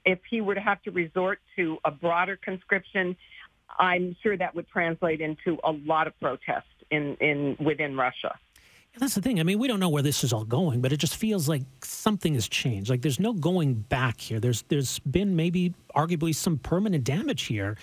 If 0.05 0.19
he 0.29 0.41
were 0.41 0.55
to 0.55 0.61
have 0.61 0.83
to 0.83 0.91
resort 0.91 1.39
to 1.57 1.79
a 1.85 1.91
broader 1.91 2.37
conscription, 2.37 3.17
I'm 3.79 4.17
sure 4.23 4.37
that 4.37 4.55
would 4.55 4.69
translate 4.69 5.21
into 5.21 5.59
a 5.63 5.71
lot 5.71 6.07
of 6.07 6.19
protest 6.19 6.67
in, 6.91 7.17
in 7.21 7.57
within 7.61 7.97
Russia. 7.97 8.39
That's 8.99 9.15
the 9.15 9.23
thing. 9.23 9.41
I 9.41 9.43
mean, 9.43 9.59
we 9.59 9.69
don't 9.69 9.81
know 9.81 9.89
where 9.89 10.03
this 10.03 10.23
is 10.23 10.33
all 10.33 10.45
going, 10.45 10.83
but 10.83 10.93
it 10.93 10.99
just 10.99 11.17
feels 11.17 11.49
like 11.49 11.63
something 11.83 12.35
has 12.35 12.47
changed. 12.49 12.91
Like 12.91 13.01
there's 13.01 13.19
no 13.19 13.33
going 13.33 13.75
back 13.75 14.21
here. 14.21 14.39
There's 14.39 14.63
there's 14.69 14.99
been 15.01 15.35
maybe 15.35 15.75
arguably 15.97 16.35
some 16.35 16.59
permanent 16.59 17.05
damage 17.05 17.45
here. 17.45 17.77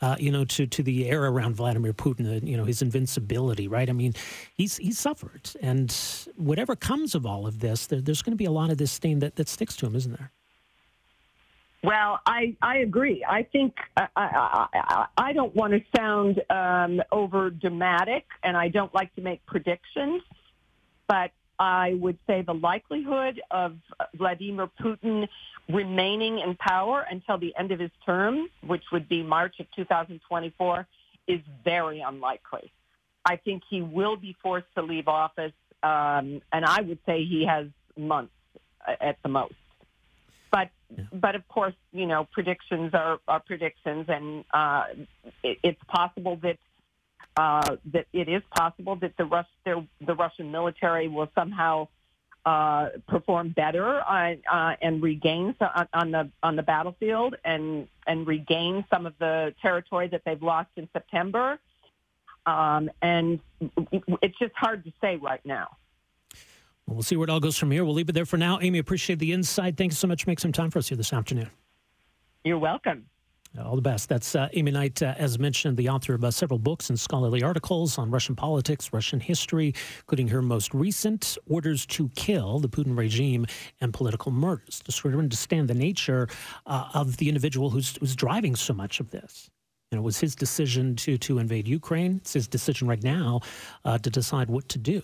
Uh, 0.00 0.16
you 0.18 0.32
know, 0.32 0.44
to, 0.44 0.66
to 0.66 0.82
the 0.82 1.08
era 1.08 1.30
around 1.30 1.54
Vladimir 1.54 1.92
Putin, 1.92 2.44
you 2.44 2.56
know, 2.56 2.64
his 2.64 2.82
invincibility, 2.82 3.68
right? 3.68 3.88
I 3.88 3.92
mean, 3.92 4.14
he's 4.52 4.76
he's 4.78 4.98
suffered, 4.98 5.48
and 5.60 5.96
whatever 6.34 6.74
comes 6.74 7.14
of 7.14 7.24
all 7.24 7.46
of 7.46 7.60
this, 7.60 7.86
there, 7.86 8.00
there's 8.00 8.20
going 8.20 8.32
to 8.32 8.36
be 8.36 8.44
a 8.44 8.50
lot 8.50 8.70
of 8.70 8.78
this 8.78 8.90
stain 8.90 9.20
that, 9.20 9.36
that 9.36 9.48
sticks 9.48 9.76
to 9.76 9.86
him, 9.86 9.94
isn't 9.94 10.10
there? 10.10 10.32
Well, 11.84 12.18
I, 12.26 12.56
I 12.60 12.78
agree. 12.78 13.24
I 13.28 13.44
think 13.44 13.74
I, 13.96 14.08
I, 14.16 14.66
I, 14.74 15.06
I 15.18 15.32
don't 15.32 15.54
want 15.54 15.72
to 15.72 15.80
sound 15.96 16.42
um, 16.50 17.00
over 17.12 17.50
dramatic, 17.50 18.24
and 18.42 18.56
I 18.56 18.68
don't 18.68 18.92
like 18.92 19.14
to 19.14 19.20
make 19.20 19.46
predictions 19.46 20.22
but 21.06 21.30
I 21.58 21.94
would 21.94 22.18
say 22.26 22.42
the 22.42 22.54
likelihood 22.54 23.40
of 23.50 23.76
Vladimir 24.14 24.68
Putin 24.80 25.28
remaining 25.68 26.38
in 26.40 26.56
power 26.56 27.06
until 27.08 27.38
the 27.38 27.54
end 27.56 27.70
of 27.70 27.78
his 27.78 27.90
term, 28.04 28.48
which 28.66 28.82
would 28.90 29.08
be 29.08 29.22
March 29.22 29.60
of 29.60 29.66
2024, 29.76 30.86
is 31.28 31.40
very 31.64 32.00
unlikely. 32.00 32.72
I 33.24 33.36
think 33.36 33.62
he 33.70 33.82
will 33.82 34.16
be 34.16 34.36
forced 34.42 34.66
to 34.74 34.82
leave 34.82 35.06
office, 35.06 35.52
um, 35.82 36.42
and 36.52 36.64
I 36.64 36.80
would 36.80 36.98
say 37.06 37.24
he 37.24 37.44
has 37.46 37.66
months 37.96 38.32
at 39.00 39.18
the 39.22 39.28
most. 39.28 39.54
But 40.50 40.70
yeah. 40.90 41.04
but 41.12 41.34
of 41.34 41.46
course, 41.48 41.74
you 41.92 42.06
know, 42.06 42.26
predictions 42.32 42.92
are, 42.92 43.20
are 43.28 43.40
predictions, 43.40 44.06
and 44.08 44.44
uh, 44.52 44.84
it, 45.42 45.58
it's 45.62 45.80
possible 45.86 46.36
that 46.42 46.58
uh, 47.36 47.76
that 47.92 48.06
it 48.12 48.28
is 48.28 48.42
possible 48.54 48.96
that 48.96 49.16
the, 49.16 49.24
Rus- 49.24 49.46
the 49.64 50.14
Russian 50.14 50.50
military 50.50 51.08
will 51.08 51.28
somehow 51.34 51.88
uh, 52.44 52.88
perform 53.08 53.50
better 53.50 54.00
uh, 54.00 54.34
uh, 54.50 54.74
and 54.82 55.02
regain 55.02 55.54
on, 55.60 55.88
on 55.92 56.10
the 56.10 56.28
on 56.42 56.56
the 56.56 56.62
battlefield 56.62 57.36
and 57.44 57.86
and 58.06 58.26
regain 58.26 58.84
some 58.92 59.06
of 59.06 59.14
the 59.20 59.54
territory 59.62 60.08
that 60.08 60.22
they've 60.26 60.42
lost 60.42 60.70
in 60.76 60.88
September. 60.92 61.58
Um, 62.44 62.90
and 63.00 63.38
it's 64.20 64.36
just 64.40 64.54
hard 64.56 64.82
to 64.84 64.92
say 65.00 65.16
right 65.16 65.44
now. 65.44 65.76
Well, 66.86 66.96
we'll 66.96 67.02
see 67.04 67.14
where 67.14 67.28
it 67.28 67.30
all 67.30 67.38
goes 67.38 67.56
from 67.56 67.70
here. 67.70 67.84
We'll 67.84 67.94
leave 67.94 68.08
it 68.08 68.12
there 68.12 68.26
for 68.26 68.38
now. 68.38 68.58
Amy, 68.60 68.80
appreciate 68.80 69.20
the 69.20 69.32
insight. 69.32 69.76
Thank 69.76 69.92
you 69.92 69.96
so 69.96 70.08
much. 70.08 70.26
Make 70.26 70.40
some 70.40 70.50
time 70.50 70.72
for 70.72 70.80
us 70.80 70.88
here 70.88 70.96
this 70.96 71.12
afternoon. 71.12 71.48
You're 72.42 72.58
welcome. 72.58 73.06
All 73.60 73.76
the 73.76 73.82
best. 73.82 74.08
That's 74.08 74.34
uh, 74.34 74.48
Amy 74.54 74.70
Knight, 74.70 75.02
uh, 75.02 75.14
as 75.18 75.38
mentioned, 75.38 75.76
the 75.76 75.90
author 75.90 76.14
of 76.14 76.24
uh, 76.24 76.30
several 76.30 76.58
books 76.58 76.88
and 76.88 76.98
scholarly 76.98 77.42
articles 77.42 77.98
on 77.98 78.10
Russian 78.10 78.34
politics, 78.34 78.94
Russian 78.94 79.20
history, 79.20 79.74
including 80.00 80.28
her 80.28 80.40
most 80.40 80.72
recent, 80.72 81.36
Orders 81.46 81.84
to 81.86 82.08
Kill, 82.14 82.60
the 82.60 82.68
Putin 82.68 82.96
Regime 82.96 83.44
and 83.82 83.92
Political 83.92 84.32
Murders, 84.32 84.80
to 84.84 84.92
sort 84.92 85.12
of 85.12 85.20
understand 85.20 85.68
the 85.68 85.74
nature 85.74 86.28
uh, 86.64 86.88
of 86.94 87.18
the 87.18 87.28
individual 87.28 87.68
who's, 87.68 87.96
who's 87.98 88.16
driving 88.16 88.56
so 88.56 88.72
much 88.72 89.00
of 89.00 89.10
this. 89.10 89.50
You 89.90 89.96
know, 89.96 90.02
it 90.02 90.06
was 90.06 90.18
his 90.18 90.34
decision 90.34 90.96
to, 90.96 91.18
to 91.18 91.38
invade 91.38 91.68
Ukraine. 91.68 92.16
It's 92.16 92.32
his 92.32 92.48
decision 92.48 92.88
right 92.88 93.02
now 93.02 93.40
uh, 93.84 93.98
to 93.98 94.08
decide 94.08 94.48
what 94.48 94.66
to 94.70 94.78
do. 94.78 95.02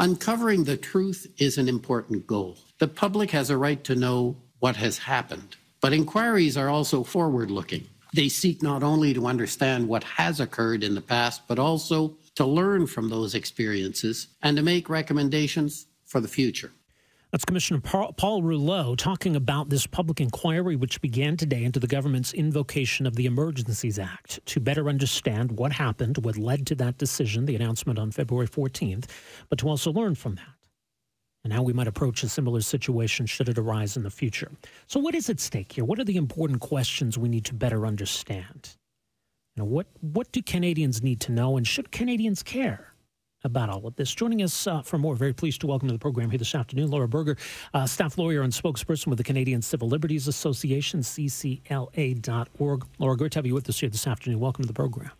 Uncovering 0.00 0.62
the 0.62 0.76
truth 0.76 1.26
is 1.38 1.58
an 1.58 1.68
important 1.68 2.24
goal. 2.24 2.56
The 2.78 2.86
public 2.86 3.32
has 3.32 3.50
a 3.50 3.56
right 3.56 3.82
to 3.82 3.96
know 3.96 4.36
what 4.60 4.76
has 4.76 4.96
happened, 4.98 5.56
but 5.80 5.92
inquiries 5.92 6.56
are 6.56 6.68
also 6.68 7.02
forward 7.02 7.50
looking. 7.50 7.84
They 8.14 8.28
seek 8.28 8.62
not 8.62 8.84
only 8.84 9.12
to 9.12 9.26
understand 9.26 9.88
what 9.88 10.04
has 10.04 10.38
occurred 10.38 10.84
in 10.84 10.94
the 10.94 11.00
past, 11.00 11.48
but 11.48 11.58
also 11.58 12.16
to 12.36 12.46
learn 12.46 12.86
from 12.86 13.08
those 13.08 13.34
experiences 13.34 14.28
and 14.40 14.56
to 14.56 14.62
make 14.62 14.88
recommendations 14.88 15.86
for 16.06 16.20
the 16.20 16.28
future. 16.28 16.70
That's 17.30 17.44
Commissioner 17.44 17.80
Paul 17.80 18.42
Rouleau 18.42 18.94
talking 18.94 19.36
about 19.36 19.68
this 19.68 19.86
public 19.86 20.18
inquiry, 20.18 20.76
which 20.76 21.02
began 21.02 21.36
today 21.36 21.62
into 21.62 21.78
the 21.78 21.86
government's 21.86 22.32
invocation 22.32 23.06
of 23.06 23.16
the 23.16 23.26
Emergencies 23.26 23.98
Act 23.98 24.40
to 24.46 24.60
better 24.60 24.88
understand 24.88 25.52
what 25.52 25.72
happened, 25.72 26.24
what 26.24 26.38
led 26.38 26.66
to 26.68 26.74
that 26.76 26.96
decision, 26.96 27.44
the 27.44 27.54
announcement 27.54 27.98
on 27.98 28.12
February 28.12 28.48
14th, 28.48 29.10
but 29.50 29.58
to 29.58 29.68
also 29.68 29.92
learn 29.92 30.14
from 30.14 30.36
that 30.36 30.54
and 31.44 31.52
how 31.52 31.62
we 31.62 31.74
might 31.74 31.86
approach 31.86 32.22
a 32.22 32.30
similar 32.30 32.62
situation 32.62 33.26
should 33.26 33.50
it 33.50 33.58
arise 33.58 33.98
in 33.98 34.04
the 34.04 34.10
future. 34.10 34.50
So, 34.86 34.98
what 34.98 35.14
is 35.14 35.28
at 35.28 35.38
stake 35.38 35.72
here? 35.72 35.84
What 35.84 35.98
are 35.98 36.04
the 36.04 36.16
important 36.16 36.60
questions 36.60 37.18
we 37.18 37.28
need 37.28 37.44
to 37.44 37.54
better 37.54 37.86
understand? 37.86 38.76
You 39.54 39.62
know, 39.64 39.68
what, 39.68 39.86
what 40.00 40.32
do 40.32 40.40
Canadians 40.40 41.02
need 41.02 41.20
to 41.22 41.32
know, 41.32 41.58
and 41.58 41.66
should 41.66 41.92
Canadians 41.92 42.42
care? 42.42 42.94
About 43.44 43.70
all 43.70 43.86
of 43.86 43.96
this. 43.96 44.14
Joining 44.14 44.42
us 44.42 44.66
uh, 44.66 44.82
for 44.82 44.98
more, 44.98 45.14
very 45.14 45.32
pleased 45.32 45.60
to 45.62 45.66
welcome 45.66 45.88
to 45.88 45.92
the 45.92 45.98
program 45.98 46.30
here 46.30 46.38
this 46.38 46.54
afternoon, 46.54 46.90
Laura 46.90 47.08
Berger, 47.08 47.36
uh, 47.74 47.86
staff 47.86 48.18
lawyer 48.18 48.42
and 48.42 48.52
spokesperson 48.52 49.06
with 49.08 49.18
the 49.18 49.24
Canadian 49.24 49.62
Civil 49.62 49.88
Liberties 49.88 50.28
Association, 50.28 51.00
ccla.org. 51.00 52.86
Laura, 52.98 53.16
great 53.16 53.32
to 53.32 53.38
have 53.38 53.46
you 53.46 53.54
with 53.54 53.68
us 53.68 53.80
here 53.80 53.88
this 53.88 54.06
afternoon. 54.06 54.40
Welcome 54.40 54.64
to 54.64 54.68
the 54.68 54.74
program. 54.74 55.10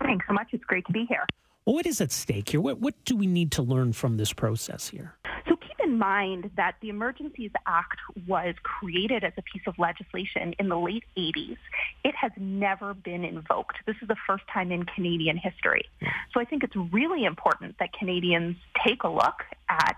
Thanks 0.00 0.26
so 0.26 0.34
much. 0.34 0.48
It's 0.52 0.64
great 0.64 0.86
to 0.86 0.92
be 0.92 1.06
here. 1.08 1.26
Well, 1.64 1.74
what 1.74 1.86
is 1.86 2.00
at 2.00 2.12
stake 2.12 2.50
here? 2.50 2.60
What, 2.60 2.80
what 2.80 2.94
do 3.04 3.16
we 3.16 3.26
need 3.26 3.52
to 3.52 3.62
learn 3.62 3.92
from 3.92 4.16
this 4.16 4.32
process 4.32 4.88
here? 4.88 5.14
So 5.48 5.56
in 5.88 5.98
in 5.98 5.98
mind 5.98 6.50
that 6.56 6.76
the 6.80 6.90
Emergencies 6.90 7.50
Act 7.66 7.98
was 8.26 8.54
created 8.62 9.24
as 9.24 9.32
a 9.36 9.42
piece 9.42 9.62
of 9.66 9.78
legislation 9.78 10.54
in 10.58 10.68
the 10.68 10.76
late 10.76 11.04
80s. 11.16 11.56
It 12.04 12.14
has 12.14 12.30
never 12.36 12.94
been 12.94 13.24
invoked. 13.24 13.76
This 13.86 13.96
is 14.02 14.08
the 14.08 14.16
first 14.26 14.44
time 14.52 14.70
in 14.70 14.84
Canadian 14.84 15.38
history. 15.38 15.86
So 16.32 16.40
I 16.40 16.44
think 16.44 16.62
it's 16.62 16.76
really 16.92 17.24
important 17.24 17.76
that 17.80 17.92
Canadians 17.92 18.56
take 18.86 19.02
a 19.02 19.08
look 19.08 19.44
at 19.68 19.96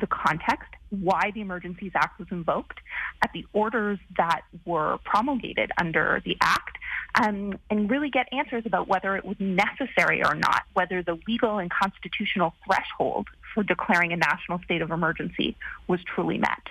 the 0.00 0.06
context, 0.06 0.70
why 0.90 1.32
the 1.34 1.40
Emergencies 1.40 1.92
Act 1.94 2.18
was 2.18 2.28
invoked, 2.30 2.78
at 3.22 3.30
the 3.34 3.44
orders 3.52 3.98
that 4.16 4.42
were 4.64 4.98
promulgated 5.04 5.70
under 5.78 6.22
the 6.24 6.36
Act, 6.40 6.71
um, 7.14 7.58
and 7.70 7.90
really 7.90 8.10
get 8.10 8.28
answers 8.32 8.64
about 8.66 8.88
whether 8.88 9.16
it 9.16 9.24
was 9.24 9.36
necessary 9.38 10.24
or 10.24 10.34
not, 10.34 10.62
whether 10.74 11.02
the 11.02 11.18
legal 11.26 11.58
and 11.58 11.70
constitutional 11.70 12.54
threshold 12.64 13.28
for 13.54 13.62
declaring 13.62 14.12
a 14.12 14.16
national 14.16 14.58
state 14.60 14.82
of 14.82 14.90
emergency 14.90 15.56
was 15.88 16.00
truly 16.04 16.38
met. 16.38 16.68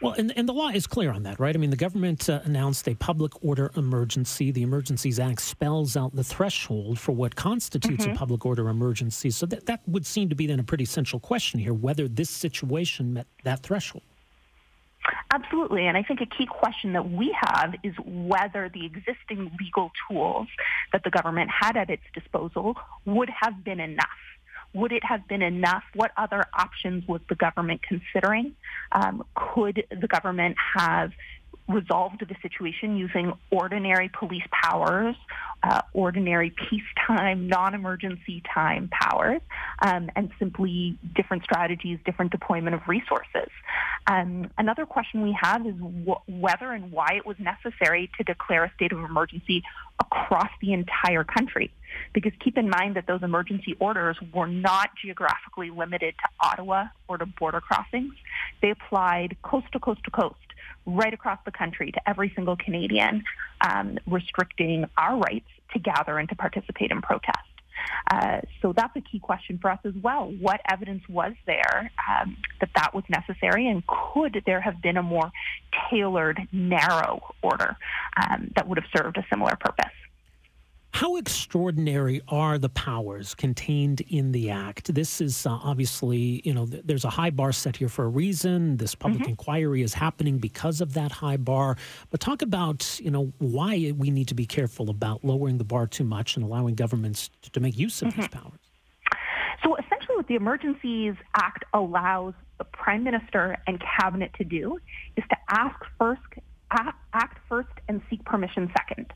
Well, 0.00 0.14
and, 0.18 0.36
and 0.36 0.46
the 0.48 0.52
law 0.52 0.68
is 0.68 0.86
clear 0.86 1.12
on 1.12 1.22
that, 1.22 1.40
right? 1.40 1.54
I 1.54 1.58
mean, 1.58 1.70
the 1.70 1.76
government 1.76 2.28
uh, 2.28 2.40
announced 2.44 2.86
a 2.88 2.94
public 2.94 3.32
order 3.42 3.70
emergency. 3.76 4.50
The 4.50 4.62
Emergencies 4.62 5.18
Act 5.18 5.40
spells 5.40 5.96
out 5.96 6.14
the 6.14 6.24
threshold 6.24 6.98
for 6.98 7.12
what 7.12 7.36
constitutes 7.36 8.04
mm-hmm. 8.04 8.12
a 8.12 8.16
public 8.18 8.44
order 8.44 8.68
emergency. 8.68 9.30
So 9.30 9.46
that, 9.46 9.66
that 9.66 9.80
would 9.86 10.04
seem 10.04 10.28
to 10.28 10.34
be 10.34 10.46
then 10.46 10.60
a 10.60 10.64
pretty 10.64 10.84
central 10.84 11.20
question 11.20 11.58
here 11.58 11.72
whether 11.72 12.06
this 12.08 12.28
situation 12.28 13.14
met 13.14 13.26
that 13.44 13.60
threshold. 13.62 14.02
Absolutely. 15.34 15.88
And 15.88 15.96
I 15.96 16.04
think 16.04 16.20
a 16.20 16.26
key 16.26 16.46
question 16.46 16.92
that 16.92 17.10
we 17.10 17.36
have 17.48 17.74
is 17.82 17.92
whether 18.04 18.70
the 18.72 18.86
existing 18.86 19.50
legal 19.58 19.90
tools 20.08 20.46
that 20.92 21.02
the 21.02 21.10
government 21.10 21.50
had 21.50 21.76
at 21.76 21.90
its 21.90 22.04
disposal 22.14 22.76
would 23.04 23.28
have 23.42 23.64
been 23.64 23.80
enough. 23.80 24.06
Would 24.74 24.92
it 24.92 25.02
have 25.04 25.26
been 25.26 25.42
enough? 25.42 25.82
What 25.94 26.12
other 26.16 26.44
options 26.56 27.08
was 27.08 27.20
the 27.28 27.34
government 27.34 27.80
considering? 27.82 28.54
Um, 28.92 29.24
could 29.34 29.84
the 29.90 30.06
government 30.06 30.56
have 30.76 31.10
resolved 31.68 32.24
the 32.28 32.34
situation 32.42 32.96
using 32.96 33.32
ordinary 33.50 34.10
police 34.18 34.44
powers, 34.50 35.16
uh, 35.62 35.80
ordinary 35.94 36.50
peacetime, 36.50 37.48
non-emergency 37.48 38.42
time 38.52 38.88
powers, 38.92 39.40
um, 39.80 40.10
and 40.14 40.30
simply 40.38 40.98
different 41.14 41.42
strategies, 41.42 41.98
different 42.04 42.30
deployment 42.30 42.74
of 42.74 42.82
resources. 42.86 43.48
Um, 44.06 44.50
another 44.58 44.84
question 44.84 45.22
we 45.22 45.36
have 45.40 45.66
is 45.66 45.74
wh- 45.74 46.28
whether 46.28 46.72
and 46.72 46.92
why 46.92 47.14
it 47.16 47.24
was 47.24 47.36
necessary 47.38 48.10
to 48.18 48.24
declare 48.24 48.64
a 48.64 48.72
state 48.74 48.92
of 48.92 48.98
emergency 48.98 49.62
across 50.00 50.50
the 50.60 50.74
entire 50.74 51.24
country. 51.24 51.72
Because 52.12 52.32
keep 52.40 52.58
in 52.58 52.68
mind 52.68 52.96
that 52.96 53.06
those 53.06 53.22
emergency 53.22 53.76
orders 53.78 54.16
were 54.34 54.48
not 54.48 54.90
geographically 55.02 55.70
limited 55.70 56.14
to 56.18 56.46
Ottawa 56.46 56.86
or 57.08 57.16
to 57.16 57.24
border 57.24 57.60
crossings. 57.60 58.14
They 58.60 58.70
applied 58.70 59.36
coast 59.42 59.68
to 59.72 59.78
coast 59.78 60.02
to 60.04 60.10
coast 60.10 60.36
right 60.86 61.12
across 61.12 61.38
the 61.44 61.50
country 61.50 61.92
to 61.92 62.08
every 62.08 62.32
single 62.34 62.56
Canadian, 62.56 63.24
um, 63.60 63.98
restricting 64.06 64.86
our 64.96 65.16
rights 65.16 65.48
to 65.72 65.78
gather 65.78 66.18
and 66.18 66.28
to 66.28 66.34
participate 66.34 66.90
in 66.90 67.00
protest. 67.02 67.38
Uh, 68.10 68.40
so 68.62 68.72
that's 68.72 68.94
a 68.96 69.00
key 69.00 69.18
question 69.18 69.58
for 69.60 69.70
us 69.70 69.80
as 69.84 69.94
well. 70.02 70.32
What 70.40 70.60
evidence 70.70 71.02
was 71.08 71.32
there 71.46 71.90
um, 72.08 72.36
that 72.60 72.70
that 72.76 72.94
was 72.94 73.04
necessary, 73.08 73.66
and 73.68 73.82
could 73.86 74.42
there 74.46 74.60
have 74.60 74.80
been 74.80 74.96
a 74.96 75.02
more 75.02 75.30
tailored, 75.90 76.40
narrow 76.52 77.34
order 77.42 77.76
um, 78.16 78.50
that 78.54 78.68
would 78.68 78.78
have 78.78 78.88
served 78.96 79.16
a 79.16 79.26
similar 79.30 79.56
purpose? 79.56 79.92
How 80.94 81.16
extraordinary 81.16 82.22
are 82.28 82.56
the 82.56 82.68
powers 82.68 83.34
contained 83.34 84.02
in 84.02 84.30
the 84.30 84.50
Act? 84.50 84.94
This 84.94 85.20
is 85.20 85.44
uh, 85.44 85.50
obviously, 85.50 86.40
you 86.44 86.54
know, 86.54 86.66
th- 86.66 86.84
there's 86.86 87.04
a 87.04 87.10
high 87.10 87.30
bar 87.30 87.50
set 87.50 87.76
here 87.76 87.88
for 87.88 88.04
a 88.04 88.08
reason. 88.08 88.76
This 88.76 88.94
public 88.94 89.22
mm-hmm. 89.22 89.30
inquiry 89.30 89.82
is 89.82 89.92
happening 89.92 90.38
because 90.38 90.80
of 90.80 90.94
that 90.94 91.10
high 91.10 91.36
bar. 91.36 91.76
But 92.12 92.20
talk 92.20 92.42
about, 92.42 93.00
you 93.00 93.10
know, 93.10 93.32
why 93.38 93.92
we 93.98 94.12
need 94.12 94.28
to 94.28 94.34
be 94.36 94.46
careful 94.46 94.88
about 94.88 95.24
lowering 95.24 95.58
the 95.58 95.64
bar 95.64 95.88
too 95.88 96.04
much 96.04 96.36
and 96.36 96.44
allowing 96.44 96.76
governments 96.76 97.28
to, 97.42 97.50
to 97.50 97.58
make 97.58 97.76
use 97.76 98.00
of 98.00 98.10
mm-hmm. 98.10 98.20
these 98.20 98.28
powers. 98.28 98.60
So 99.64 99.74
essentially, 99.74 100.14
what 100.14 100.28
the 100.28 100.36
Emergencies 100.36 101.16
Act 101.34 101.64
allows 101.74 102.34
the 102.58 102.64
Prime 102.66 103.02
Minister 103.02 103.56
and 103.66 103.82
Cabinet 103.98 104.30
to 104.34 104.44
do 104.44 104.78
is 105.16 105.24
to 105.28 105.36
ask 105.48 105.74
first, 105.98 106.22
act 106.70 107.38
first, 107.48 107.68
and 107.88 108.00
seek 108.08 108.24
permission 108.24 108.70
second. 108.78 109.12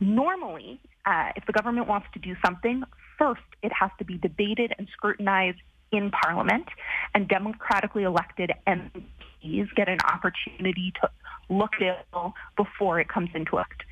Normally, 0.00 0.80
uh, 1.06 1.30
if 1.36 1.46
the 1.46 1.52
government 1.52 1.88
wants 1.88 2.06
to 2.14 2.18
do 2.18 2.36
something, 2.44 2.82
first 3.18 3.42
it 3.62 3.72
has 3.72 3.90
to 3.98 4.04
be 4.04 4.18
debated 4.18 4.74
and 4.78 4.88
scrutinized 4.92 5.58
in 5.92 6.10
Parliament, 6.10 6.66
and 7.14 7.28
democratically 7.28 8.04
elected 8.04 8.52
MPs 8.66 9.74
get 9.74 9.88
an 9.88 9.98
opportunity 10.00 10.92
to 11.00 11.10
look 11.48 11.74
at 11.80 11.82
it 11.82 12.32
before 12.56 13.00
it 13.00 13.08
comes 13.08 13.30
into 13.34 13.58
effect. 13.58 13.82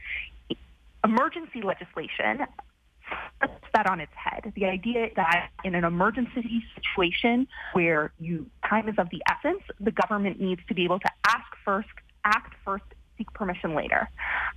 Emergency 1.04 1.62
legislation 1.62 2.46
flips 3.38 3.66
that 3.74 3.88
on 3.88 4.00
its 4.00 4.12
head. 4.14 4.52
The 4.54 4.66
idea 4.66 5.08
that 5.16 5.50
in 5.64 5.74
an 5.74 5.84
emergency 5.84 6.64
situation 6.74 7.48
where 7.72 8.12
you 8.20 8.46
time 8.68 8.88
is 8.88 8.94
of 8.98 9.08
the 9.10 9.22
essence, 9.30 9.62
the 9.80 9.90
government 9.90 10.40
needs 10.40 10.60
to 10.68 10.74
be 10.74 10.84
able 10.84 10.98
to 11.00 11.10
ask 11.26 11.46
first, 11.64 11.88
act 12.24 12.54
first, 12.64 12.84
seek 13.18 13.32
permission 13.34 13.74
later. 13.74 14.08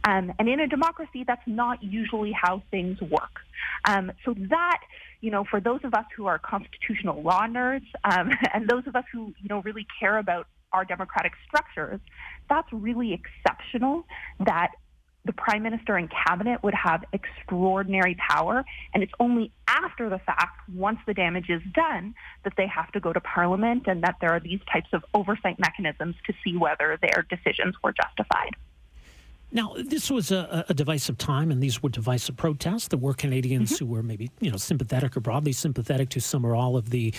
Um, 0.07 0.31
and 0.39 0.47
in 0.47 0.59
a 0.59 0.67
democracy, 0.67 1.23
that's 1.25 1.41
not 1.45 1.83
usually 1.83 2.31
how 2.31 2.61
things 2.71 3.01
work. 3.01 3.41
Um, 3.85 4.11
so 4.23 4.33
that, 4.49 4.79
you 5.19 5.31
know, 5.31 5.43
for 5.49 5.59
those 5.59 5.81
of 5.83 5.93
us 5.93 6.05
who 6.15 6.27
are 6.27 6.39
constitutional 6.39 7.21
law 7.21 7.47
nerds 7.47 7.87
um, 8.03 8.31
and 8.53 8.69
those 8.69 8.87
of 8.87 8.95
us 8.95 9.03
who, 9.11 9.33
you 9.41 9.49
know, 9.49 9.61
really 9.63 9.85
care 9.99 10.17
about 10.17 10.47
our 10.71 10.85
democratic 10.85 11.33
structures, 11.47 11.99
that's 12.49 12.71
really 12.71 13.13
exceptional 13.13 14.05
that 14.39 14.71
the 15.25 15.33
prime 15.33 15.63
minister 15.63 15.97
and 15.97 16.09
cabinet 16.09 16.63
would 16.63 16.73
have 16.73 17.03
extraordinary 17.13 18.15
power, 18.15 18.63
and 18.93 19.03
it's 19.03 19.13
only 19.19 19.51
after 19.67 20.09
the 20.09 20.19
fact, 20.19 20.69
once 20.73 20.99
the 21.05 21.13
damage 21.13 21.49
is 21.49 21.61
done, 21.73 22.13
that 22.43 22.53
they 22.57 22.67
have 22.67 22.91
to 22.91 22.99
go 22.99 23.13
to 23.13 23.19
parliament 23.21 23.83
and 23.87 24.03
that 24.03 24.15
there 24.19 24.31
are 24.31 24.39
these 24.39 24.59
types 24.71 24.89
of 24.93 25.03
oversight 25.13 25.59
mechanisms 25.59 26.15
to 26.25 26.33
see 26.43 26.57
whether 26.57 26.97
their 27.01 27.25
decisions 27.29 27.75
were 27.83 27.93
justified. 27.93 28.55
Now, 29.53 29.75
this 29.77 30.09
was 30.09 30.31
a, 30.31 30.65
a, 30.69 30.73
divisive 30.73 31.17
time, 31.17 31.51
and 31.51 31.61
these 31.61 31.83
were 31.83 31.89
divisive 31.89 32.37
protests. 32.37 32.87
There 32.87 32.97
were 32.97 33.13
Canadians 33.13 33.73
mm-hmm. 33.73 33.85
who 33.85 33.91
were 33.91 34.01
maybe, 34.01 34.31
you 34.39 34.49
know, 34.49 34.55
sympathetic 34.55 35.17
or 35.17 35.19
broadly 35.19 35.51
sympathetic 35.51 36.09
to 36.11 36.21
some 36.21 36.45
or 36.45 36.55
all 36.55 36.77
of 36.77 36.89
the 36.89 37.13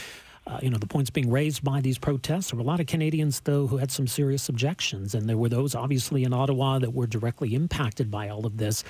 uh, 0.46 0.58
you 0.62 0.70
know, 0.70 0.78
the 0.78 0.86
points 0.86 1.10
being 1.10 1.30
raised 1.30 1.62
by 1.62 1.80
these 1.80 1.98
protests. 1.98 2.50
There 2.50 2.56
were 2.56 2.62
a 2.62 2.66
lot 2.66 2.80
of 2.80 2.86
Canadians, 2.86 3.40
though, 3.40 3.66
who 3.66 3.76
had 3.76 3.90
some 3.90 4.06
serious 4.06 4.48
objections, 4.48 5.14
and 5.14 5.28
there 5.28 5.36
were 5.36 5.48
those, 5.48 5.74
obviously, 5.74 6.24
in 6.24 6.32
Ottawa 6.32 6.78
that 6.80 6.92
were 6.92 7.06
directly 7.06 7.54
impacted 7.54 8.10
by 8.10 8.28
all 8.28 8.44
of 8.44 8.56
this. 8.56 8.82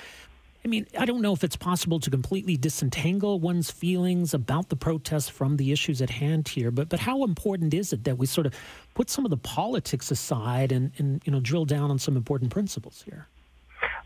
I 0.65 0.69
mean, 0.69 0.87
I 0.97 1.05
don't 1.07 1.21
know 1.21 1.33
if 1.33 1.43
it's 1.43 1.57
possible 1.57 1.99
to 2.01 2.11
completely 2.11 2.57
disentangle 2.57 3.41
one's 3.41 3.71
feelings 3.71 4.33
about 4.33 4.69
the 4.69 4.77
protests 4.77 5.29
from 5.29 5.57
the 5.57 5.73
issues 5.73 6.01
at 6.01 6.09
hand 6.09 6.47
here, 6.47 6.71
but 6.71 6.89
but 6.89 7.01
how 7.01 7.25
important 7.25 7.75
is 7.75 7.93
it 7.93 8.05
that 8.05 8.17
we 8.17 8.27
sort 8.27 8.47
of 8.47 8.55
put 8.95 9.11
some 9.11 9.25
of 9.25 9.31
the 9.31 9.37
politics 9.37 10.11
aside 10.13 10.71
and, 10.71 10.93
and 10.99 11.21
you 11.25 11.33
know 11.33 11.41
drill 11.41 11.65
down 11.65 11.91
on 11.91 11.99
some 11.99 12.17
important 12.17 12.53
principles 12.53 13.03
here? 13.05 13.27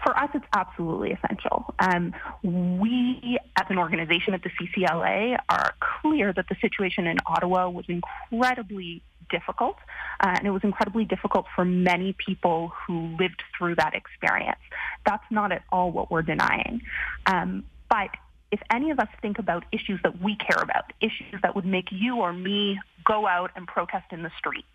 For 0.06 0.16
us, 0.16 0.30
it's 0.34 0.46
absolutely 0.52 1.10
essential. 1.10 1.74
Um, 1.80 2.14
we, 2.44 3.40
as 3.56 3.66
an 3.70 3.76
organization 3.76 4.34
at 4.34 4.42
the 4.44 4.50
CCLA, 4.50 5.36
are 5.48 5.74
clear 5.80 6.32
that 6.32 6.48
the 6.48 6.54
situation 6.60 7.08
in 7.08 7.16
Ottawa 7.26 7.68
was 7.68 7.86
incredibly 7.88 9.02
difficult, 9.28 9.74
uh, 10.20 10.28
and 10.38 10.46
it 10.46 10.52
was 10.52 10.62
incredibly 10.62 11.06
difficult 11.06 11.46
for 11.56 11.64
many 11.64 12.14
people 12.24 12.68
who 12.86 13.16
lived 13.18 13.42
through 13.58 13.74
that 13.74 13.96
experience. 13.96 14.60
That's 15.04 15.24
not 15.28 15.50
at 15.50 15.64
all 15.72 15.90
what 15.90 16.08
we're 16.08 16.22
denying. 16.22 16.82
Um, 17.26 17.64
but 17.90 18.10
if 18.52 18.60
any 18.72 18.92
of 18.92 19.00
us 19.00 19.08
think 19.20 19.40
about 19.40 19.64
issues 19.72 19.98
that 20.04 20.22
we 20.22 20.36
care 20.36 20.62
about, 20.62 20.92
issues 21.00 21.40
that 21.42 21.56
would 21.56 21.66
make 21.66 21.88
you 21.90 22.18
or 22.18 22.32
me 22.32 22.78
go 23.04 23.26
out 23.26 23.50
and 23.56 23.66
protest 23.66 24.12
in 24.12 24.22
the 24.22 24.30
streets, 24.38 24.68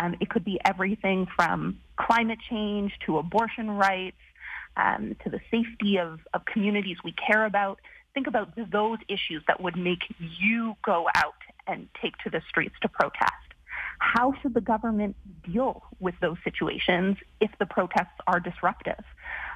um, 0.00 0.14
it 0.20 0.30
could 0.30 0.44
be 0.44 0.60
everything 0.64 1.26
from 1.34 1.80
climate 1.96 2.38
change 2.48 2.92
to 3.06 3.18
abortion 3.18 3.68
rights 3.68 4.16
um, 4.76 5.16
to 5.24 5.30
the 5.30 5.40
safety 5.50 5.98
of, 5.98 6.20
of 6.34 6.44
communities 6.44 6.98
we 7.04 7.12
care 7.12 7.44
about. 7.44 7.80
Think 8.14 8.26
about 8.26 8.52
those 8.70 8.98
issues 9.08 9.42
that 9.46 9.60
would 9.62 9.76
make 9.76 10.02
you 10.18 10.76
go 10.84 11.06
out 11.14 11.34
and 11.66 11.88
take 12.00 12.16
to 12.18 12.30
the 12.30 12.42
streets 12.48 12.74
to 12.82 12.88
protest. 12.88 13.32
How 13.98 14.34
should 14.42 14.54
the 14.54 14.60
government 14.60 15.16
deal 15.44 15.82
with 16.00 16.14
those 16.20 16.36
situations 16.44 17.16
if 17.40 17.50
the 17.58 17.66
protests 17.66 18.18
are 18.26 18.40
disruptive? 18.40 19.04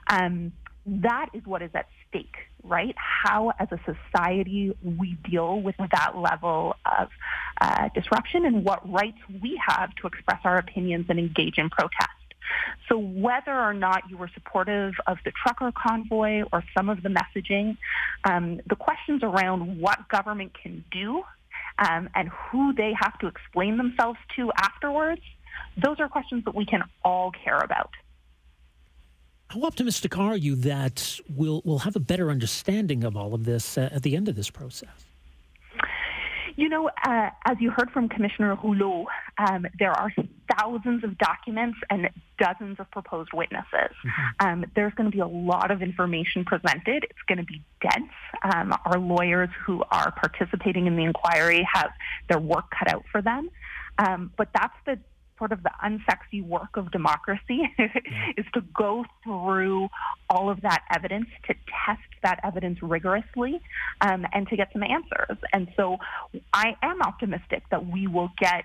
Um, 0.08 0.52
that 0.86 1.30
is 1.34 1.44
what 1.44 1.62
is 1.62 1.70
at 1.74 1.88
stake, 2.08 2.36
right? 2.62 2.94
How, 2.96 3.52
as 3.58 3.68
a 3.72 3.80
society, 3.84 4.72
we 4.82 5.18
deal 5.28 5.60
with 5.60 5.74
that 5.78 6.16
level 6.16 6.76
of 6.86 7.08
uh, 7.60 7.88
disruption 7.94 8.46
and 8.46 8.64
what 8.64 8.88
rights 8.90 9.18
we 9.42 9.60
have 9.66 9.92
to 9.96 10.06
express 10.06 10.40
our 10.44 10.58
opinions 10.58 11.06
and 11.08 11.18
engage 11.18 11.58
in 11.58 11.70
protest. 11.70 12.15
So 12.88 12.98
whether 12.98 13.52
or 13.52 13.74
not 13.74 14.10
you 14.10 14.16
were 14.16 14.30
supportive 14.34 14.94
of 15.06 15.18
the 15.24 15.32
trucker 15.32 15.72
convoy 15.72 16.42
or 16.52 16.62
some 16.76 16.88
of 16.88 17.02
the 17.02 17.08
messaging, 17.08 17.76
um, 18.24 18.60
the 18.68 18.76
questions 18.76 19.22
around 19.22 19.80
what 19.80 20.08
government 20.08 20.52
can 20.60 20.84
do 20.90 21.22
um, 21.78 22.08
and 22.14 22.28
who 22.28 22.72
they 22.74 22.92
have 23.00 23.18
to 23.18 23.26
explain 23.26 23.76
themselves 23.76 24.18
to 24.36 24.50
afterwards, 24.56 25.22
those 25.82 26.00
are 26.00 26.08
questions 26.08 26.44
that 26.44 26.54
we 26.54 26.64
can 26.64 26.82
all 27.04 27.32
care 27.44 27.58
about. 27.58 27.90
How 29.48 29.62
optimistic 29.62 30.18
are 30.18 30.36
you 30.36 30.56
that 30.56 31.20
we'll, 31.34 31.62
we'll 31.64 31.78
have 31.78 31.94
a 31.96 32.00
better 32.00 32.30
understanding 32.30 33.04
of 33.04 33.16
all 33.16 33.32
of 33.32 33.44
this 33.44 33.78
uh, 33.78 33.88
at 33.92 34.02
the 34.02 34.16
end 34.16 34.28
of 34.28 34.34
this 34.34 34.50
process? 34.50 35.05
You 36.56 36.70
know, 36.70 36.88
uh, 37.06 37.30
as 37.44 37.56
you 37.60 37.70
heard 37.70 37.90
from 37.90 38.08
Commissioner 38.08 38.56
Rouleau, 38.62 39.06
um, 39.36 39.66
there 39.78 39.92
are 39.92 40.10
thousands 40.56 41.04
of 41.04 41.18
documents 41.18 41.78
and 41.90 42.08
dozens 42.38 42.80
of 42.80 42.90
proposed 42.90 43.30
witnesses. 43.34 43.66
Mm-hmm. 43.72 44.46
Um, 44.46 44.64
there's 44.74 44.94
going 44.94 45.10
to 45.10 45.14
be 45.14 45.20
a 45.20 45.26
lot 45.26 45.70
of 45.70 45.82
information 45.82 46.46
presented. 46.46 47.04
It's 47.04 47.22
going 47.28 47.38
to 47.38 47.44
be 47.44 47.62
dense. 47.82 48.10
Um, 48.42 48.72
our 48.86 48.98
lawyers 48.98 49.50
who 49.66 49.82
are 49.90 50.12
participating 50.12 50.86
in 50.86 50.96
the 50.96 51.04
inquiry 51.04 51.66
have 51.74 51.90
their 52.28 52.40
work 52.40 52.64
cut 52.70 52.90
out 52.90 53.04
for 53.12 53.20
them. 53.20 53.50
Um, 53.98 54.32
but 54.36 54.48
that's 54.54 54.76
the 54.86 54.98
sort 55.38 55.52
of 55.52 55.62
the 55.62 55.70
unsexy 55.84 56.44
work 56.44 56.76
of 56.76 56.90
democracy 56.90 57.62
is 58.36 58.44
to 58.54 58.62
go 58.74 59.04
through 59.22 59.88
all 60.30 60.50
of 60.50 60.60
that 60.62 60.82
evidence, 60.94 61.26
to 61.46 61.54
test 61.86 62.00
that 62.22 62.40
evidence 62.42 62.82
rigorously, 62.82 63.60
um, 64.00 64.26
and 64.32 64.48
to 64.48 64.56
get 64.56 64.72
some 64.72 64.82
answers. 64.82 65.38
And 65.52 65.68
so 65.76 65.98
I 66.52 66.76
am 66.82 67.02
optimistic 67.02 67.62
that 67.70 67.86
we 67.86 68.06
will 68.06 68.30
get 68.38 68.64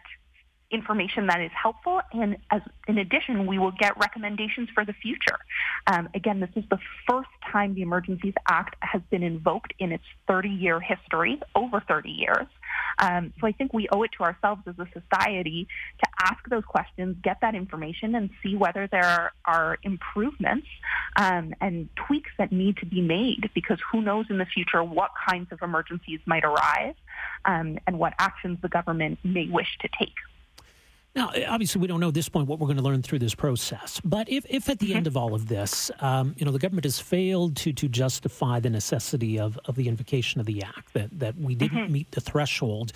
information 0.71 1.27
that 1.27 1.41
is 1.41 1.51
helpful. 1.51 2.01
And 2.13 2.37
as 2.49 2.61
in 2.87 2.97
addition, 2.97 3.45
we 3.45 3.59
will 3.59 3.71
get 3.71 3.97
recommendations 3.97 4.69
for 4.73 4.85
the 4.85 4.93
future. 4.93 5.37
Um, 5.87 6.09
again, 6.15 6.39
this 6.39 6.49
is 6.55 6.63
the 6.69 6.79
first 7.09 7.29
time 7.51 7.73
the 7.73 7.81
Emergencies 7.81 8.33
Act 8.47 8.75
has 8.81 9.01
been 9.09 9.23
invoked 9.23 9.73
in 9.79 9.91
its 9.91 10.03
30-year 10.29 10.79
history, 10.79 11.41
over 11.55 11.81
30 11.87 12.09
years. 12.09 12.47
Um, 12.99 13.33
so 13.39 13.47
I 13.47 13.51
think 13.51 13.73
we 13.73 13.87
owe 13.91 14.03
it 14.03 14.11
to 14.17 14.23
ourselves 14.23 14.61
as 14.67 14.75
a 14.79 14.87
society 14.93 15.67
to 16.03 16.09
ask 16.21 16.39
those 16.49 16.63
questions, 16.63 17.17
get 17.21 17.37
that 17.41 17.55
information, 17.55 18.15
and 18.15 18.29
see 18.43 18.55
whether 18.55 18.87
there 18.87 19.33
are 19.45 19.77
improvements 19.83 20.67
um, 21.17 21.53
and 21.61 21.89
tweaks 21.95 22.31
that 22.37 22.51
need 22.51 22.77
to 22.77 22.85
be 22.85 23.01
made. 23.01 23.49
Because 23.53 23.79
who 23.91 24.01
knows 24.01 24.25
in 24.29 24.37
the 24.37 24.45
future 24.45 24.83
what 24.83 25.11
kinds 25.27 25.51
of 25.51 25.61
emergencies 25.61 26.19
might 26.25 26.43
arise 26.43 26.95
um, 27.45 27.77
and 27.87 27.99
what 27.99 28.13
actions 28.19 28.59
the 28.61 28.69
government 28.69 29.19
may 29.23 29.47
wish 29.47 29.77
to 29.81 29.89
take. 29.99 30.15
Now, 31.13 31.31
obviously, 31.49 31.81
we 31.81 31.87
don't 31.87 31.99
know 31.99 32.07
at 32.07 32.13
this 32.13 32.29
point 32.29 32.47
what 32.47 32.59
we're 32.59 32.67
going 32.67 32.77
to 32.77 32.83
learn 32.83 33.01
through 33.01 33.19
this 33.19 33.35
process. 33.35 33.99
But 34.03 34.29
if, 34.29 34.45
if 34.49 34.69
at 34.69 34.79
the 34.79 34.87
mm-hmm. 34.87 34.97
end 34.97 35.07
of 35.07 35.17
all 35.17 35.33
of 35.33 35.47
this, 35.49 35.91
um, 35.99 36.33
you 36.37 36.45
know, 36.45 36.51
the 36.51 36.59
government 36.59 36.85
has 36.85 36.99
failed 36.99 37.57
to 37.57 37.73
to 37.73 37.89
justify 37.89 38.61
the 38.61 38.69
necessity 38.69 39.37
of, 39.37 39.59
of 39.65 39.75
the 39.75 39.89
invocation 39.89 40.39
of 40.39 40.45
the 40.45 40.63
act, 40.63 40.93
that, 40.93 41.19
that 41.19 41.37
we 41.37 41.53
didn't 41.53 41.77
mm-hmm. 41.79 41.93
meet 41.93 42.11
the 42.11 42.21
threshold, 42.21 42.93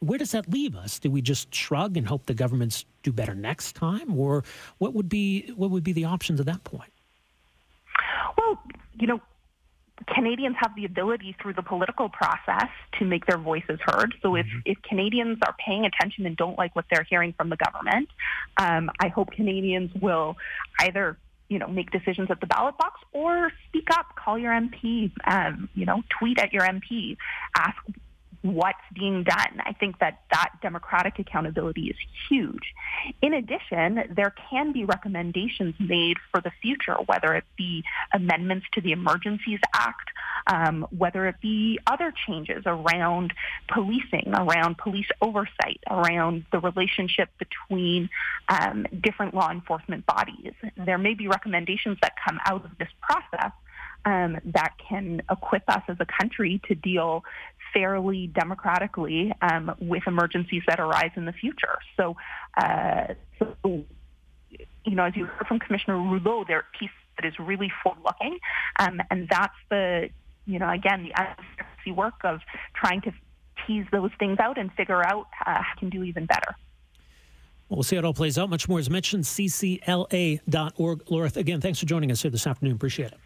where 0.00 0.18
does 0.18 0.30
that 0.30 0.48
leave 0.48 0.76
us? 0.76 0.98
Do 0.98 1.10
we 1.10 1.20
just 1.20 1.54
shrug 1.54 1.96
and 1.96 2.06
hope 2.06 2.26
the 2.26 2.34
governments 2.34 2.84
do 3.02 3.12
better 3.12 3.34
next 3.34 3.74
time, 3.74 4.18
or 4.18 4.44
what 4.78 4.94
would 4.94 5.08
be 5.08 5.52
what 5.56 5.70
would 5.70 5.84
be 5.84 5.92
the 5.92 6.04
options 6.04 6.40
at 6.40 6.46
that 6.46 6.64
point? 6.64 6.92
Well, 8.36 8.62
you 8.98 9.06
know, 9.06 9.20
Canadians 10.06 10.56
have 10.60 10.74
the 10.76 10.84
ability 10.84 11.36
through 11.40 11.54
the 11.54 11.62
political 11.62 12.08
process 12.08 12.68
to 12.98 13.04
make 13.04 13.26
their 13.26 13.38
voices 13.38 13.78
heard. 13.84 14.14
So 14.22 14.34
if, 14.36 14.46
mm-hmm. 14.46 14.58
if 14.64 14.80
Canadians 14.82 15.38
are 15.46 15.54
paying 15.64 15.84
attention 15.84 16.26
and 16.26 16.36
don't 16.36 16.56
like 16.56 16.74
what 16.76 16.84
they're 16.90 17.06
hearing 17.08 17.34
from 17.36 17.50
the 17.50 17.56
government, 17.56 18.08
um, 18.56 18.90
I 19.00 19.08
hope 19.08 19.32
Canadians 19.32 19.90
will 20.00 20.36
either 20.80 21.18
you 21.48 21.58
know 21.58 21.66
make 21.66 21.90
decisions 21.90 22.30
at 22.30 22.40
the 22.40 22.46
ballot 22.46 22.76
box 22.78 23.00
or 23.12 23.50
speak 23.68 23.88
up, 23.90 24.14
call 24.16 24.38
your 24.38 24.52
MP, 24.52 25.10
um, 25.26 25.68
you 25.74 25.86
know, 25.86 26.02
tweet 26.18 26.38
at 26.38 26.52
your 26.52 26.62
MP, 26.62 27.16
ask 27.56 27.76
what's 28.42 28.78
being 28.94 29.24
done. 29.24 29.60
I 29.64 29.72
think 29.72 29.98
that 29.98 30.22
that 30.30 30.50
democratic 30.62 31.18
accountability 31.18 31.88
is 31.88 31.96
huge. 32.28 32.74
In 33.20 33.34
addition, 33.34 34.14
there 34.14 34.34
can 34.50 34.72
be 34.72 34.84
recommendations 34.84 35.74
made 35.78 36.16
for 36.30 36.40
the 36.40 36.52
future, 36.62 36.96
whether 37.06 37.34
it 37.34 37.44
be 37.56 37.84
amendments 38.12 38.66
to 38.74 38.80
the 38.80 38.92
Emergencies 38.92 39.60
Act, 39.74 40.10
um, 40.46 40.86
whether 40.96 41.26
it 41.26 41.36
be 41.40 41.78
other 41.86 42.12
changes 42.26 42.62
around 42.66 43.32
policing, 43.72 44.32
around 44.34 44.78
police 44.78 45.08
oversight, 45.20 45.80
around 45.90 46.44
the 46.52 46.60
relationship 46.60 47.28
between 47.38 48.08
um, 48.48 48.86
different 49.00 49.34
law 49.34 49.50
enforcement 49.50 50.06
bodies. 50.06 50.52
There 50.76 50.98
may 50.98 51.14
be 51.14 51.28
recommendations 51.28 51.98
that 52.02 52.12
come 52.24 52.38
out 52.46 52.64
of 52.64 52.70
this 52.78 52.88
process 53.00 53.52
um, 54.08 54.38
that 54.44 54.72
can 54.88 55.22
equip 55.30 55.68
us 55.68 55.82
as 55.88 55.96
a 56.00 56.06
country 56.06 56.60
to 56.68 56.74
deal 56.74 57.24
fairly 57.74 58.26
democratically 58.28 59.32
um, 59.42 59.74
with 59.80 60.02
emergencies 60.06 60.62
that 60.66 60.80
arise 60.80 61.10
in 61.16 61.26
the 61.26 61.32
future. 61.32 61.78
So, 61.96 62.16
uh, 62.56 63.14
so, 63.38 63.54
you 63.62 64.94
know, 64.94 65.04
as 65.04 65.14
you 65.14 65.26
heard 65.26 65.46
from 65.46 65.58
Commissioner 65.58 65.98
Rouleau, 65.98 66.44
there 66.48 66.58
are 66.58 66.66
pieces 66.78 66.96
that 67.20 67.26
is 67.26 67.38
really 67.38 67.70
forward-looking, 67.82 68.38
um, 68.78 69.00
and 69.10 69.28
that's 69.28 69.52
the, 69.68 70.08
you 70.46 70.58
know, 70.58 70.70
again, 70.70 71.02
the 71.02 71.12
advocacy 71.12 71.92
work 71.92 72.14
of 72.24 72.40
trying 72.74 73.02
to 73.02 73.12
tease 73.66 73.84
those 73.92 74.10
things 74.18 74.38
out 74.38 74.56
and 74.56 74.72
figure 74.72 75.04
out 75.04 75.26
uh, 75.44 75.60
how 75.62 75.74
can 75.78 75.90
do 75.90 76.02
even 76.04 76.24
better. 76.24 76.54
Well, 77.68 77.76
we'll 77.76 77.82
see 77.82 77.96
how 77.96 78.00
it 78.00 78.04
all 78.06 78.14
plays 78.14 78.38
out. 78.38 78.48
Much 78.48 78.66
more 78.66 78.80
is 78.80 78.88
mentioned, 78.88 79.24
ccla.org. 79.24 81.02
Laura, 81.10 81.30
again, 81.36 81.60
thanks 81.60 81.80
for 81.80 81.84
joining 81.84 82.10
us 82.10 82.22
here 82.22 82.30
this 82.30 82.46
afternoon. 82.46 82.76
Appreciate 82.76 83.12
it. 83.12 83.18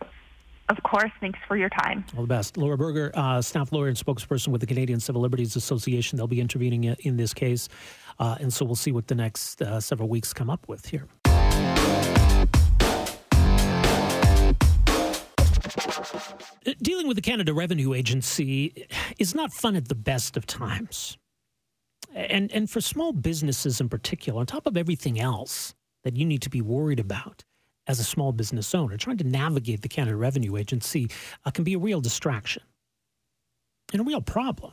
Of 0.69 0.83
course. 0.85 1.11
Thanks 1.21 1.39
for 1.47 1.57
your 1.57 1.69
time. 1.69 2.05
All 2.17 2.23
the 2.23 2.29
best. 2.29 2.57
Laura 2.57 2.79
Berger, 2.79 3.11
uh, 3.15 3.43
staff 3.43 3.73
lawyer 3.73 3.89
and 3.89 3.97
spokesperson 3.97 4.49
with 4.49 4.61
the 4.61 4.67
Canadian 4.67 5.01
Civil 5.01 5.21
Liberties 5.21 5.57
Association. 5.57 6.17
They'll 6.17 6.27
be 6.27 6.41
intervening 6.41 6.85
in 6.85 7.17
this 7.17 7.35
case. 7.35 7.69
Uh, 8.19 8.37
and 8.41 8.53
so 8.53 8.65
we'll 8.65 8.77
see 8.77 8.93
what 8.93 9.09
the 9.09 9.15
next 9.15 9.61
uh, 9.63 9.81
several 9.81 10.09
weeks 10.09 10.33
come 10.33 10.49
up 10.49 10.69
with 10.69 10.87
here. 10.87 11.09
Dealing 16.81 17.09
with 17.09 17.17
the 17.17 17.23
Canada 17.23 17.53
Revenue 17.53 17.93
Agency 17.93 18.87
is 19.19 19.35
not 19.35 19.53
fun 19.53 19.75
at 19.77 19.89
the 19.89 19.95
best 19.95 20.37
of 20.37 20.47
times. 20.47 21.19
And, 22.15 22.53
and 22.53 22.71
for 22.71 22.81
small 22.81 23.13
businesses 23.13 23.81
in 23.81 23.89
particular, 23.89 24.41
on 24.41 24.47
top 24.47 24.67
of 24.67 24.77
everything 24.77 25.19
else 25.19 25.75
that 26.05 26.17
you 26.17 26.25
need 26.25 26.43
to 26.43 26.51
be 26.51 26.61
worried 26.61 27.01
about, 27.01 27.45
as 27.87 27.99
a 27.99 28.05
small 28.05 28.33
business 28.33 28.75
owner, 28.75 28.97
trying 28.97 29.19
to 29.19 29.25
navigate 29.25 29.83
the 29.83 29.89
Canada 29.89 30.17
Revenue 30.17 30.57
Agency 30.57 31.09
uh, 31.45 31.51
can 31.51 31.65
be 31.65 31.75
a 31.75 31.79
real 31.79 32.01
distraction 32.01 32.63
and 33.93 34.01
a 34.01 34.05
real 34.05 34.21
problem. 34.21 34.73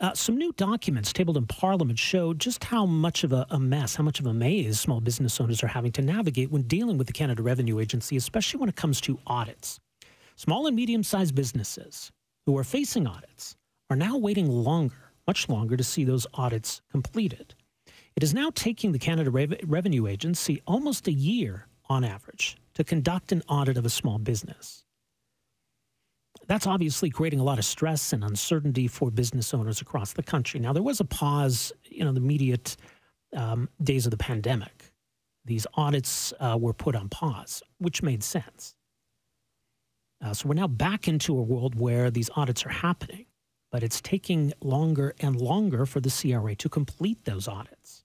Uh, 0.00 0.14
some 0.14 0.36
new 0.36 0.52
documents 0.52 1.12
tabled 1.12 1.36
in 1.36 1.44
Parliament 1.46 1.98
show 1.98 2.32
just 2.32 2.62
how 2.62 2.86
much 2.86 3.24
of 3.24 3.32
a, 3.32 3.44
a, 3.50 3.58
mess, 3.58 3.96
how 3.96 4.04
much 4.04 4.20
of 4.20 4.26
a 4.26 4.32
maze 4.32 4.78
small 4.78 5.00
business 5.00 5.40
owners 5.40 5.62
are 5.64 5.68
having 5.68 5.90
to 5.90 6.02
navigate 6.02 6.52
when 6.52 6.62
dealing 6.62 6.98
with 6.98 7.08
the 7.08 7.12
Canada 7.12 7.42
Revenue 7.42 7.80
Agency, 7.80 8.16
especially 8.16 8.60
when 8.60 8.68
it 8.68 8.76
comes 8.76 9.00
to 9.00 9.18
audits. 9.26 9.80
Small 10.36 10.68
and 10.68 10.76
medium 10.76 11.02
sized 11.02 11.34
businesses 11.34 12.12
who 12.46 12.56
are 12.56 12.64
facing 12.64 13.08
audits 13.08 13.56
are 13.90 13.96
now 13.96 14.16
waiting 14.16 14.48
longer, 14.48 15.12
much 15.26 15.48
longer, 15.48 15.76
to 15.76 15.82
see 15.82 16.04
those 16.04 16.28
audits 16.34 16.80
completed. 16.92 17.54
It 18.14 18.22
is 18.22 18.34
now 18.34 18.50
taking 18.54 18.92
the 18.92 18.98
Canada 18.98 19.30
Re- 19.30 19.60
Revenue 19.64 20.06
Agency 20.06 20.62
almost 20.66 21.06
a 21.06 21.12
year 21.12 21.67
on 21.88 22.04
average, 22.04 22.56
to 22.74 22.84
conduct 22.84 23.32
an 23.32 23.42
audit 23.48 23.76
of 23.76 23.84
a 23.84 23.90
small 23.90 24.18
business. 24.18 24.84
That's 26.46 26.66
obviously 26.66 27.10
creating 27.10 27.40
a 27.40 27.44
lot 27.44 27.58
of 27.58 27.64
stress 27.64 28.12
and 28.12 28.24
uncertainty 28.24 28.88
for 28.88 29.10
business 29.10 29.52
owners 29.52 29.80
across 29.80 30.14
the 30.14 30.22
country. 30.22 30.60
Now, 30.60 30.72
there 30.72 30.82
was 30.82 31.00
a 31.00 31.04
pause, 31.04 31.72
you 31.84 32.04
know, 32.04 32.12
the 32.12 32.20
immediate 32.20 32.76
um, 33.36 33.68
days 33.82 34.06
of 34.06 34.10
the 34.10 34.16
pandemic. 34.16 34.92
These 35.44 35.66
audits 35.74 36.32
uh, 36.40 36.56
were 36.58 36.72
put 36.72 36.96
on 36.96 37.08
pause, 37.08 37.62
which 37.78 38.02
made 38.02 38.22
sense. 38.22 38.74
Uh, 40.24 40.32
so 40.32 40.48
we're 40.48 40.54
now 40.54 40.66
back 40.66 41.06
into 41.06 41.36
a 41.38 41.42
world 41.42 41.78
where 41.78 42.10
these 42.10 42.30
audits 42.34 42.64
are 42.66 42.70
happening, 42.70 43.26
but 43.70 43.82
it's 43.82 44.00
taking 44.00 44.52
longer 44.62 45.14
and 45.20 45.40
longer 45.40 45.86
for 45.86 46.00
the 46.00 46.10
CRA 46.10 46.54
to 46.56 46.68
complete 46.68 47.24
those 47.24 47.46
audits. 47.46 48.04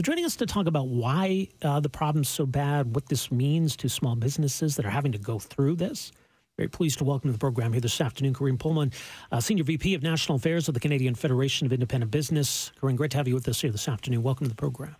So, 0.00 0.02
joining 0.02 0.24
us 0.24 0.36
to 0.36 0.46
talk 0.46 0.66
about 0.66 0.88
why 0.88 1.48
uh, 1.60 1.78
the 1.78 1.90
problem's 1.90 2.30
so 2.30 2.46
bad, 2.46 2.94
what 2.94 3.10
this 3.10 3.30
means 3.30 3.76
to 3.76 3.90
small 3.90 4.16
businesses 4.16 4.76
that 4.76 4.86
are 4.86 4.90
having 4.90 5.12
to 5.12 5.18
go 5.18 5.38
through 5.38 5.76
this. 5.76 6.10
Very 6.56 6.70
pleased 6.70 6.96
to 7.00 7.04
welcome 7.04 7.28
to 7.28 7.32
the 7.32 7.38
program 7.38 7.72
here 7.72 7.82
this 7.82 8.00
afternoon 8.00 8.32
Corinne 8.32 8.56
Pohlmann, 8.56 8.94
uh, 9.30 9.40
Senior 9.40 9.64
VP 9.64 9.92
of 9.92 10.02
National 10.02 10.36
Affairs 10.36 10.68
of 10.68 10.72
the 10.72 10.80
Canadian 10.80 11.14
Federation 11.14 11.66
of 11.66 11.72
Independent 11.74 12.10
Business. 12.10 12.72
Corinne, 12.80 12.96
great 12.96 13.10
to 13.10 13.18
have 13.18 13.28
you 13.28 13.34
with 13.34 13.46
us 13.46 13.60
here 13.60 13.70
this 13.70 13.88
afternoon. 13.88 14.22
Welcome 14.22 14.46
to 14.46 14.48
the 14.48 14.56
program. 14.56 14.96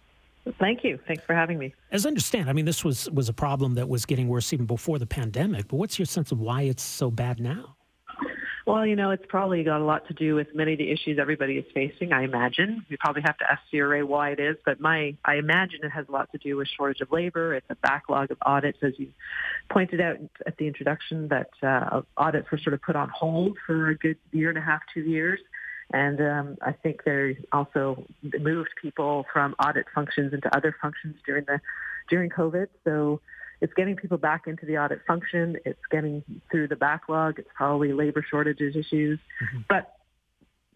Thank 0.58 0.84
you. 0.84 0.98
Thanks 1.06 1.24
for 1.24 1.34
having 1.34 1.56
me. 1.56 1.72
As 1.90 2.04
I 2.04 2.08
understand, 2.08 2.50
I 2.50 2.52
mean, 2.52 2.66
this 2.66 2.84
was, 2.84 3.08
was 3.10 3.30
a 3.30 3.32
problem 3.32 3.76
that 3.76 3.88
was 3.88 4.04
getting 4.04 4.28
worse 4.28 4.52
even 4.52 4.66
before 4.66 4.98
the 4.98 5.06
pandemic, 5.06 5.68
but 5.68 5.76
what's 5.76 5.98
your 5.98 6.04
sense 6.04 6.30
of 6.30 6.40
why 6.40 6.64
it's 6.64 6.82
so 6.82 7.10
bad 7.10 7.40
now? 7.40 7.74
Well, 8.70 8.86
you 8.86 8.94
know, 8.94 9.10
it's 9.10 9.26
probably 9.28 9.64
got 9.64 9.80
a 9.80 9.84
lot 9.84 10.06
to 10.06 10.14
do 10.14 10.36
with 10.36 10.54
many 10.54 10.74
of 10.74 10.78
the 10.78 10.92
issues 10.92 11.18
everybody 11.18 11.54
is 11.54 11.64
facing, 11.74 12.12
I 12.12 12.22
imagine. 12.22 12.86
We 12.88 12.96
probably 12.98 13.22
have 13.22 13.36
to 13.38 13.50
ask 13.50 13.62
CRA 13.68 14.06
why 14.06 14.30
it 14.30 14.38
is, 14.38 14.58
but 14.64 14.78
my 14.78 15.16
I 15.24 15.38
imagine 15.38 15.80
it 15.82 15.88
has 15.90 16.06
a 16.08 16.12
lot 16.12 16.30
to 16.30 16.38
do 16.38 16.56
with 16.56 16.68
shortage 16.68 17.00
of 17.00 17.10
labor. 17.10 17.52
It's 17.52 17.66
a 17.68 17.74
backlog 17.74 18.30
of 18.30 18.38
audits, 18.42 18.78
as 18.82 18.92
you 18.96 19.08
pointed 19.70 20.00
out 20.00 20.18
at 20.46 20.56
the 20.58 20.68
introduction, 20.68 21.26
that 21.28 21.50
uh, 21.64 22.02
audits 22.16 22.48
were 22.52 22.58
sort 22.58 22.74
of 22.74 22.82
put 22.82 22.94
on 22.94 23.08
hold 23.08 23.58
for 23.66 23.88
a 23.88 23.96
good 23.96 24.18
year 24.30 24.50
and 24.50 24.58
a 24.58 24.62
half, 24.62 24.82
two 24.94 25.00
years. 25.00 25.40
And 25.92 26.20
um, 26.20 26.56
I 26.62 26.70
think 26.70 27.02
they 27.02 27.38
also 27.50 28.06
moved 28.22 28.70
people 28.80 29.26
from 29.32 29.56
audit 29.58 29.86
functions 29.92 30.32
into 30.32 30.48
other 30.56 30.76
functions 30.80 31.16
during 31.26 31.44
the 31.44 31.60
during 32.08 32.30
COVID. 32.30 32.68
So 32.84 33.20
it's 33.60 33.72
getting 33.74 33.96
people 33.96 34.18
back 34.18 34.46
into 34.46 34.66
the 34.66 34.78
audit 34.78 35.00
function. 35.06 35.56
It's 35.64 35.80
getting 35.90 36.22
through 36.50 36.68
the 36.68 36.76
backlog. 36.76 37.38
It's 37.38 37.50
probably 37.54 37.92
labor 37.92 38.24
shortages 38.28 38.74
issues. 38.74 39.18
Mm-hmm. 39.42 39.60
But 39.68 39.94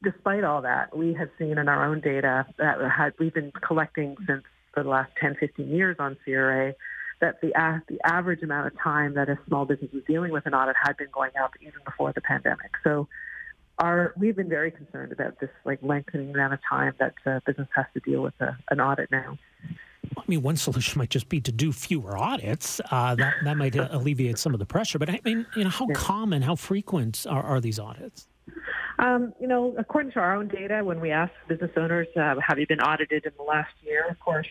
despite 0.02 0.44
all 0.44 0.62
that, 0.62 0.96
we 0.96 1.14
have 1.14 1.30
seen 1.38 1.58
in 1.58 1.68
our 1.68 1.86
own 1.86 2.00
data 2.00 2.46
that 2.58 2.78
had, 2.90 3.14
we've 3.18 3.32
been 3.32 3.52
collecting 3.52 4.16
since 4.26 4.44
for 4.72 4.82
the 4.82 4.88
last 4.88 5.12
10, 5.20 5.36
15 5.40 5.68
years 5.68 5.96
on 5.98 6.16
CRA 6.24 6.74
that 7.20 7.40
the, 7.40 7.54
uh, 7.58 7.78
the 7.88 7.98
average 8.04 8.42
amount 8.42 8.66
of 8.66 8.78
time 8.78 9.14
that 9.14 9.28
a 9.28 9.38
small 9.46 9.64
business 9.64 9.90
was 9.92 10.02
dealing 10.06 10.32
with 10.32 10.44
an 10.46 10.54
audit 10.54 10.76
had 10.82 10.96
been 10.96 11.08
going 11.12 11.30
up 11.42 11.52
even 11.60 11.80
before 11.84 12.12
the 12.12 12.20
pandemic. 12.20 12.72
So 12.82 13.08
our, 13.78 14.12
we've 14.16 14.36
been 14.36 14.48
very 14.48 14.70
concerned 14.70 15.12
about 15.12 15.40
this 15.40 15.50
like 15.64 15.78
lengthening 15.80 16.34
amount 16.34 16.54
of 16.54 16.60
time 16.68 16.94
that 16.98 17.14
uh, 17.24 17.40
business 17.46 17.68
has 17.74 17.86
to 17.94 18.00
deal 18.00 18.20
with 18.20 18.34
a, 18.40 18.58
an 18.70 18.80
audit 18.80 19.10
now. 19.10 19.38
I 20.16 20.22
mean, 20.26 20.42
one 20.42 20.56
solution 20.56 20.98
might 20.98 21.10
just 21.10 21.28
be 21.28 21.40
to 21.40 21.52
do 21.52 21.72
fewer 21.72 22.16
audits. 22.16 22.80
Uh, 22.90 23.14
that 23.14 23.34
that 23.44 23.56
might 23.56 23.76
alleviate 23.90 24.38
some 24.38 24.54
of 24.54 24.60
the 24.60 24.66
pressure. 24.66 24.98
But 24.98 25.10
I 25.10 25.20
mean, 25.24 25.46
you 25.56 25.64
know, 25.64 25.70
how 25.70 25.86
yeah. 25.88 25.94
common, 25.94 26.42
how 26.42 26.56
frequent 26.56 27.26
are, 27.28 27.42
are 27.42 27.60
these 27.60 27.78
audits? 27.78 28.28
Um, 28.98 29.32
you 29.40 29.48
know, 29.48 29.74
according 29.78 30.12
to 30.12 30.20
our 30.20 30.36
own 30.36 30.48
data, 30.48 30.82
when 30.84 31.00
we 31.00 31.10
ask 31.10 31.32
business 31.48 31.70
owners, 31.76 32.06
uh, 32.16 32.36
have 32.46 32.58
you 32.58 32.66
been 32.66 32.80
audited 32.80 33.26
in 33.26 33.32
the 33.36 33.42
last 33.42 33.72
year? 33.82 34.06
Of 34.08 34.20
course, 34.20 34.46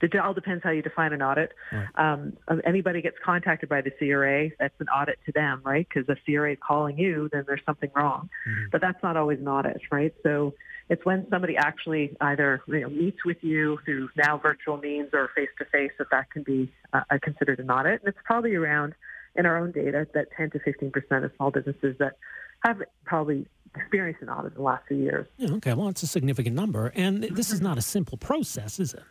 it, 0.00 0.16
all 0.16 0.34
depends 0.34 0.62
how 0.62 0.70
you 0.70 0.82
define 0.82 1.12
an 1.12 1.22
audit. 1.22 1.52
Right. 1.72 1.88
Um, 1.96 2.36
anybody 2.64 3.02
gets 3.02 3.16
contacted 3.24 3.68
by 3.68 3.80
the 3.80 3.90
CRA, 3.90 4.50
that's 4.58 4.78
an 4.80 4.88
audit 4.88 5.18
to 5.26 5.32
them, 5.32 5.60
right? 5.64 5.86
Because 5.88 6.06
the 6.06 6.16
CRA 6.24 6.52
is 6.52 6.58
calling 6.66 6.98
you, 6.98 7.28
then 7.32 7.44
there's 7.46 7.62
something 7.66 7.90
wrong. 7.94 8.28
Mm-hmm. 8.48 8.64
But 8.72 8.80
that's 8.80 9.02
not 9.02 9.16
always 9.16 9.38
an 9.40 9.48
audit, 9.48 9.80
right? 9.90 10.14
So 10.22 10.54
it's 10.88 11.04
when 11.04 11.26
somebody 11.30 11.56
actually 11.56 12.16
either 12.20 12.62
you 12.66 12.80
know, 12.80 12.88
meets 12.88 13.24
with 13.24 13.38
you 13.42 13.78
through 13.84 14.08
now 14.16 14.38
virtual 14.38 14.76
means 14.76 15.10
or 15.12 15.30
face 15.34 15.50
to 15.58 15.64
face 15.66 15.92
that 15.98 16.08
that 16.10 16.30
can 16.30 16.42
be 16.42 16.72
uh, 16.92 17.00
considered 17.22 17.58
an 17.60 17.70
audit. 17.70 18.00
And 18.00 18.08
it's 18.08 18.18
probably 18.24 18.54
around 18.54 18.94
in 19.36 19.46
our 19.46 19.58
own 19.58 19.72
data 19.72 20.06
that 20.14 20.28
10 20.36 20.50
to 20.50 20.58
15 20.60 20.90
percent 20.90 21.24
of 21.24 21.32
small 21.36 21.50
businesses 21.50 21.96
that 21.98 22.16
have 22.64 22.82
probably 23.04 23.46
experienced 23.74 24.22
an 24.22 24.28
audit 24.28 24.52
in 24.52 24.58
the 24.58 24.62
last 24.62 24.84
few 24.88 24.96
years. 24.96 25.26
Yeah, 25.36 25.52
okay, 25.54 25.74
well, 25.74 25.88
it's 25.88 26.02
a 26.02 26.06
significant 26.06 26.56
number, 26.56 26.92
and 26.94 27.22
this 27.22 27.52
is 27.52 27.60
not 27.60 27.78
a 27.78 27.82
simple 27.82 28.18
process, 28.18 28.80
is 28.80 28.94
it? 28.94 29.02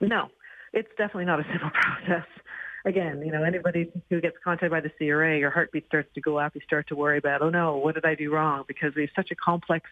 No, 0.00 0.28
it's 0.72 0.88
definitely 0.96 1.24
not 1.24 1.40
a 1.40 1.44
simple 1.50 1.70
process. 1.74 2.26
Again, 2.84 3.22
you 3.24 3.32
know, 3.32 3.42
anybody 3.42 3.90
who 4.08 4.20
gets 4.20 4.36
contacted 4.42 4.70
by 4.70 4.80
the 4.80 4.90
CRA, 4.96 5.38
your 5.38 5.50
heartbeat 5.50 5.86
starts 5.86 6.08
to 6.14 6.20
go 6.20 6.38
up. 6.38 6.54
You 6.54 6.60
start 6.64 6.88
to 6.88 6.96
worry 6.96 7.18
about, 7.18 7.42
oh 7.42 7.50
no, 7.50 7.76
what 7.76 7.94
did 7.94 8.04
I 8.04 8.14
do 8.14 8.32
wrong? 8.32 8.64
Because 8.66 8.94
we 8.94 9.02
have 9.02 9.10
such 9.16 9.30
a 9.30 9.34
complex 9.34 9.90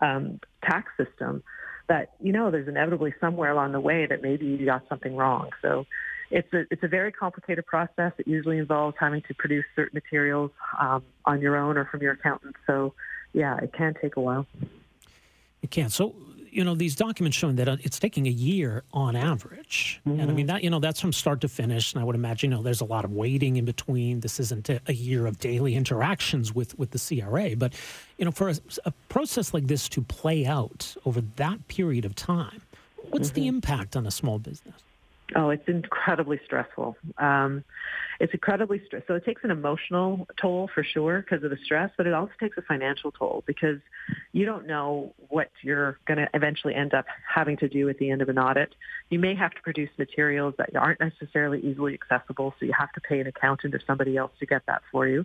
um, 0.00 0.40
tax 0.62 0.90
system 0.96 1.42
that 1.88 2.14
you 2.20 2.32
know 2.32 2.50
there's 2.50 2.68
inevitably 2.68 3.14
somewhere 3.20 3.50
along 3.50 3.72
the 3.72 3.80
way 3.80 4.06
that 4.06 4.22
maybe 4.22 4.46
you 4.46 4.64
got 4.64 4.82
something 4.88 5.16
wrong. 5.16 5.50
So 5.60 5.86
it's 6.30 6.52
a 6.52 6.64
it's 6.70 6.82
a 6.82 6.88
very 6.88 7.12
complicated 7.12 7.66
process. 7.66 8.12
It 8.18 8.26
usually 8.26 8.58
involves 8.58 8.96
having 8.98 9.22
to 9.28 9.34
produce 9.34 9.64
certain 9.76 9.94
materials 9.94 10.50
um, 10.78 11.02
on 11.26 11.40
your 11.40 11.56
own 11.56 11.76
or 11.76 11.84
from 11.84 12.00
your 12.00 12.12
accountant. 12.12 12.56
So 12.66 12.94
yeah, 13.32 13.58
it 13.58 13.72
can 13.72 13.94
take 14.00 14.16
a 14.16 14.20
while. 14.20 14.46
It 15.62 15.70
can. 15.70 15.90
So 15.90 16.14
you 16.54 16.62
know 16.62 16.74
these 16.74 16.94
documents 16.94 17.36
showing 17.36 17.56
that 17.56 17.68
uh, 17.68 17.76
it's 17.80 17.98
taking 17.98 18.26
a 18.26 18.30
year 18.30 18.84
on 18.92 19.16
average 19.16 20.00
mm-hmm. 20.00 20.12
and 20.12 20.22
i 20.22 20.24
mm-hmm. 20.26 20.36
mean 20.36 20.46
that 20.46 20.62
you 20.62 20.70
know 20.70 20.78
that's 20.78 21.00
from 21.00 21.12
start 21.12 21.40
to 21.40 21.48
finish 21.48 21.92
and 21.92 22.00
i 22.00 22.04
would 22.04 22.14
imagine 22.14 22.50
you 22.50 22.56
know 22.56 22.62
there's 22.62 22.80
a 22.80 22.84
lot 22.84 23.04
of 23.04 23.12
waiting 23.12 23.56
in 23.56 23.64
between 23.64 24.20
this 24.20 24.38
isn't 24.38 24.68
a, 24.68 24.80
a 24.86 24.92
year 24.92 25.26
of 25.26 25.38
daily 25.38 25.74
interactions 25.74 26.54
with 26.54 26.78
with 26.78 26.92
the 26.92 26.98
cra 26.98 27.56
but 27.56 27.72
you 28.18 28.24
know 28.24 28.30
for 28.30 28.48
a, 28.48 28.54
a, 28.84 28.92
process 29.08 29.52
like 29.52 29.66
this 29.66 29.88
to 29.88 30.00
play 30.00 30.46
out 30.46 30.94
over 31.04 31.20
that 31.36 31.66
period 31.68 32.04
of 32.04 32.14
time 32.14 32.62
what's 33.10 33.28
mm-hmm. 33.28 33.34
the 33.34 33.46
impact 33.48 33.96
on 33.96 34.06
a 34.06 34.10
small 34.10 34.38
business 34.38 34.82
Oh, 35.34 35.48
it's 35.48 35.66
incredibly 35.66 36.38
stressful. 36.44 36.96
Um, 37.16 37.64
it's 38.20 38.34
incredibly 38.34 38.82
stressful. 38.84 39.14
So 39.14 39.14
it 39.14 39.24
takes 39.24 39.42
an 39.42 39.50
emotional 39.50 40.28
toll 40.40 40.68
for 40.72 40.84
sure 40.84 41.22
because 41.22 41.42
of 41.42 41.50
the 41.50 41.56
stress, 41.64 41.90
but 41.96 42.06
it 42.06 42.12
also 42.12 42.32
takes 42.38 42.58
a 42.58 42.62
financial 42.62 43.10
toll 43.10 43.42
because 43.46 43.78
you 44.32 44.44
don't 44.44 44.66
know 44.66 45.14
what 45.30 45.50
you're 45.62 45.98
going 46.06 46.18
to 46.18 46.28
eventually 46.34 46.74
end 46.74 46.92
up 46.92 47.06
having 47.26 47.56
to 47.58 47.68
do 47.68 47.88
at 47.88 47.96
the 47.98 48.10
end 48.10 48.20
of 48.20 48.28
an 48.28 48.38
audit. 48.38 48.74
You 49.08 49.18
may 49.18 49.34
have 49.34 49.52
to 49.52 49.62
produce 49.62 49.88
materials 49.98 50.54
that 50.58 50.76
aren't 50.76 51.00
necessarily 51.00 51.60
easily 51.60 51.94
accessible, 51.94 52.54
so 52.60 52.66
you 52.66 52.74
have 52.78 52.92
to 52.92 53.00
pay 53.00 53.18
an 53.18 53.26
accountant 53.26 53.74
or 53.74 53.80
somebody 53.86 54.18
else 54.18 54.32
to 54.40 54.46
get 54.46 54.66
that 54.66 54.82
for 54.92 55.08
you. 55.08 55.24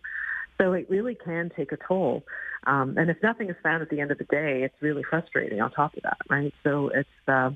So 0.58 0.74
it 0.74 0.90
really 0.90 1.16
can 1.16 1.52
take 1.56 1.74
a 1.74 1.78
toll. 1.78 2.24
Um, 2.66 2.98
and 2.98 3.10
if 3.10 3.18
nothing 3.22 3.50
is 3.50 3.56
found 3.64 3.82
at 3.82 3.90
the 3.90 4.00
end 4.00 4.12
of 4.12 4.18
the 4.18 4.26
day, 4.26 4.64
it's 4.64 4.76
really 4.82 5.04
frustrating 5.04 5.62
on 5.62 5.72
top 5.72 5.96
of 5.96 6.04
that, 6.04 6.18
right? 6.30 6.54
So 6.64 6.90
it's, 6.90 7.10
uh, 7.28 7.52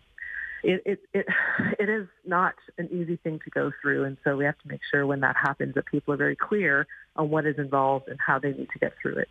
it, 0.63 0.81
it, 0.85 0.99
it, 1.13 1.25
it 1.79 1.89
is 1.89 2.07
not 2.25 2.55
an 2.77 2.89
easy 2.91 3.17
thing 3.17 3.39
to 3.43 3.49
go 3.49 3.71
through. 3.81 4.05
And 4.05 4.17
so 4.23 4.35
we 4.35 4.45
have 4.45 4.57
to 4.59 4.67
make 4.67 4.81
sure 4.89 5.05
when 5.05 5.19
that 5.21 5.35
happens 5.35 5.75
that 5.75 5.85
people 5.85 6.13
are 6.13 6.17
very 6.17 6.35
clear 6.35 6.87
on 7.15 7.29
what 7.29 7.45
is 7.45 7.57
involved 7.57 8.07
and 8.07 8.19
how 8.25 8.39
they 8.39 8.51
need 8.51 8.69
to 8.71 8.79
get 8.79 8.93
through 9.01 9.17
it. 9.17 9.29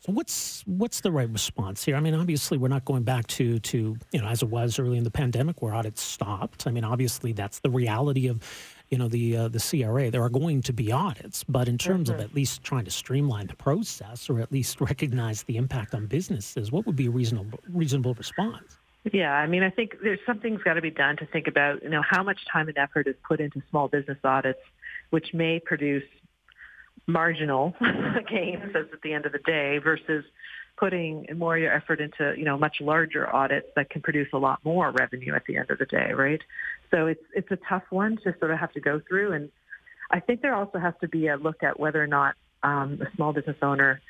So 0.00 0.12
what's 0.12 0.62
what's 0.66 1.00
the 1.00 1.10
right 1.10 1.28
response 1.28 1.84
here? 1.84 1.96
I 1.96 2.00
mean, 2.00 2.14
obviously, 2.14 2.58
we're 2.58 2.68
not 2.68 2.84
going 2.84 3.02
back 3.02 3.26
to 3.28 3.58
to 3.58 3.96
you 4.12 4.20
know 4.20 4.28
as 4.28 4.42
it 4.42 4.48
was 4.48 4.78
early 4.78 4.98
in 4.98 5.04
the 5.04 5.10
pandemic 5.10 5.62
where 5.62 5.74
audits 5.74 6.02
stopped. 6.02 6.66
I 6.66 6.70
mean, 6.70 6.84
obviously, 6.84 7.32
that's 7.32 7.58
the 7.60 7.70
reality 7.70 8.28
of 8.28 8.40
you 8.90 8.98
know 8.98 9.08
the 9.08 9.36
uh, 9.36 9.48
the 9.48 9.58
CRA. 9.58 10.10
There 10.10 10.22
are 10.22 10.28
going 10.28 10.62
to 10.62 10.72
be 10.72 10.92
audits, 10.92 11.42
but 11.44 11.66
in 11.66 11.76
terms 11.76 12.08
mm-hmm. 12.08 12.20
of 12.20 12.24
at 12.24 12.34
least 12.36 12.62
trying 12.62 12.84
to 12.84 12.90
streamline 12.90 13.48
the 13.48 13.56
process 13.56 14.30
or 14.30 14.38
at 14.38 14.52
least 14.52 14.80
recognize 14.80 15.42
the 15.44 15.56
impact 15.56 15.92
on 15.92 16.06
businesses, 16.06 16.70
what 16.70 16.86
would 16.86 16.94
be 16.94 17.06
a 17.06 17.10
reasonable 17.10 17.58
reasonable 17.68 18.14
response? 18.14 18.78
Yeah, 19.12 19.32
I 19.32 19.46
mean, 19.46 19.62
I 19.62 19.70
think 19.70 19.96
there's 20.02 20.18
something's 20.26 20.62
got 20.62 20.74
to 20.74 20.82
be 20.82 20.90
done 20.90 21.16
to 21.18 21.26
think 21.26 21.46
about, 21.46 21.82
you 21.82 21.90
know, 21.90 22.02
how 22.02 22.22
much 22.22 22.40
time 22.52 22.68
and 22.68 22.76
effort 22.76 23.06
is 23.06 23.14
put 23.26 23.40
into 23.40 23.62
small 23.70 23.88
business 23.88 24.18
audits, 24.24 24.58
which 25.10 25.32
may 25.32 25.60
produce 25.60 26.02
marginal 27.06 27.74
gains 28.28 28.74
as 28.74 28.86
at 28.92 29.02
the 29.02 29.12
end 29.12 29.24
of 29.24 29.32
the 29.32 29.38
day 29.38 29.78
versus 29.78 30.24
putting 30.76 31.26
more 31.36 31.56
your 31.56 31.72
effort 31.72 32.00
into, 32.00 32.34
you 32.36 32.44
know, 32.44 32.58
much 32.58 32.78
larger 32.80 33.32
audits 33.34 33.68
that 33.76 33.90
can 33.90 34.02
produce 34.02 34.28
a 34.32 34.38
lot 34.38 34.58
more 34.64 34.90
revenue 34.90 35.34
at 35.34 35.44
the 35.46 35.56
end 35.56 35.70
of 35.70 35.78
the 35.78 35.86
day, 35.86 36.12
right? 36.12 36.40
So 36.90 37.06
it's 37.06 37.22
it's 37.34 37.50
a 37.50 37.58
tough 37.68 37.84
one 37.90 38.16
to 38.24 38.34
sort 38.38 38.50
of 38.50 38.58
have 38.58 38.72
to 38.72 38.80
go 38.80 39.00
through, 39.08 39.32
and 39.32 39.50
I 40.10 40.20
think 40.20 40.42
there 40.42 40.54
also 40.54 40.78
has 40.78 40.94
to 41.00 41.08
be 41.08 41.28
a 41.28 41.36
look 41.36 41.62
at 41.62 41.78
whether 41.78 42.02
or 42.02 42.06
not 42.06 42.34
um, 42.62 43.00
a 43.00 43.16
small 43.16 43.32
business 43.32 43.56
owner 43.62 44.00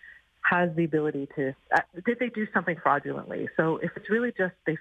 has 0.49 0.71
the 0.77 0.85
ability 0.85 1.29
to 1.37 1.55
uh, 1.75 1.81
did 2.05 2.19
they 2.19 2.29
do 2.29 2.47
something 2.55 2.77
fraudulently? 2.83 3.49
So 3.57 3.79
if 3.79 3.91
it's 3.97 4.09
really 4.11 4.33
just 4.37 4.55
they 4.67 4.77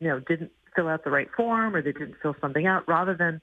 you 0.00 0.08
know 0.08 0.20
didn't 0.20 0.52
fill 0.74 0.88
out 0.88 1.04
the 1.04 1.10
right 1.10 1.28
form 1.36 1.74
or 1.74 1.82
they 1.82 1.92
didn't 1.92 2.16
fill 2.22 2.36
something 2.40 2.66
out, 2.66 2.88
rather 2.88 3.14
than 3.14 3.40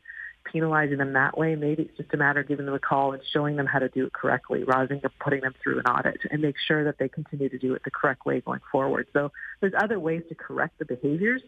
penalizing 0.52 0.98
them 0.98 1.14
that 1.14 1.38
way, 1.38 1.56
maybe 1.56 1.84
it's 1.84 1.98
just 1.98 2.14
a 2.14 2.18
matter 2.18 2.40
of 2.40 2.48
giving 2.48 2.66
them 2.66 2.74
a 2.74 2.80
call 2.80 3.12
and 3.12 3.22
showing 3.34 3.58
them 3.58 3.66
how 3.66 3.80
to 3.80 3.90
do 3.90 4.06
it 4.06 4.14
correctly 4.14 4.64
rather 4.64 4.88
than 4.88 5.02
putting 5.20 5.42
them 5.42 5.54
through 5.62 5.80
an 5.80 5.86
audit 5.86 6.20
and 6.32 6.42
make 6.42 6.56
sure 6.68 6.84
that 6.86 6.98
they 6.98 7.10
continue 7.10 7.50
to 7.50 7.58
do 7.58 7.74
it 7.74 7.82
the 7.84 7.92
correct 7.92 8.26
way 8.26 8.40
going 8.42 8.62
forward. 8.72 9.08
So 9.14 9.32
there's 9.60 9.74
other 9.78 10.00
ways 10.00 10.24
to 10.30 10.36
correct 10.36 10.80
the 10.80 10.86
behaviors 10.86 11.42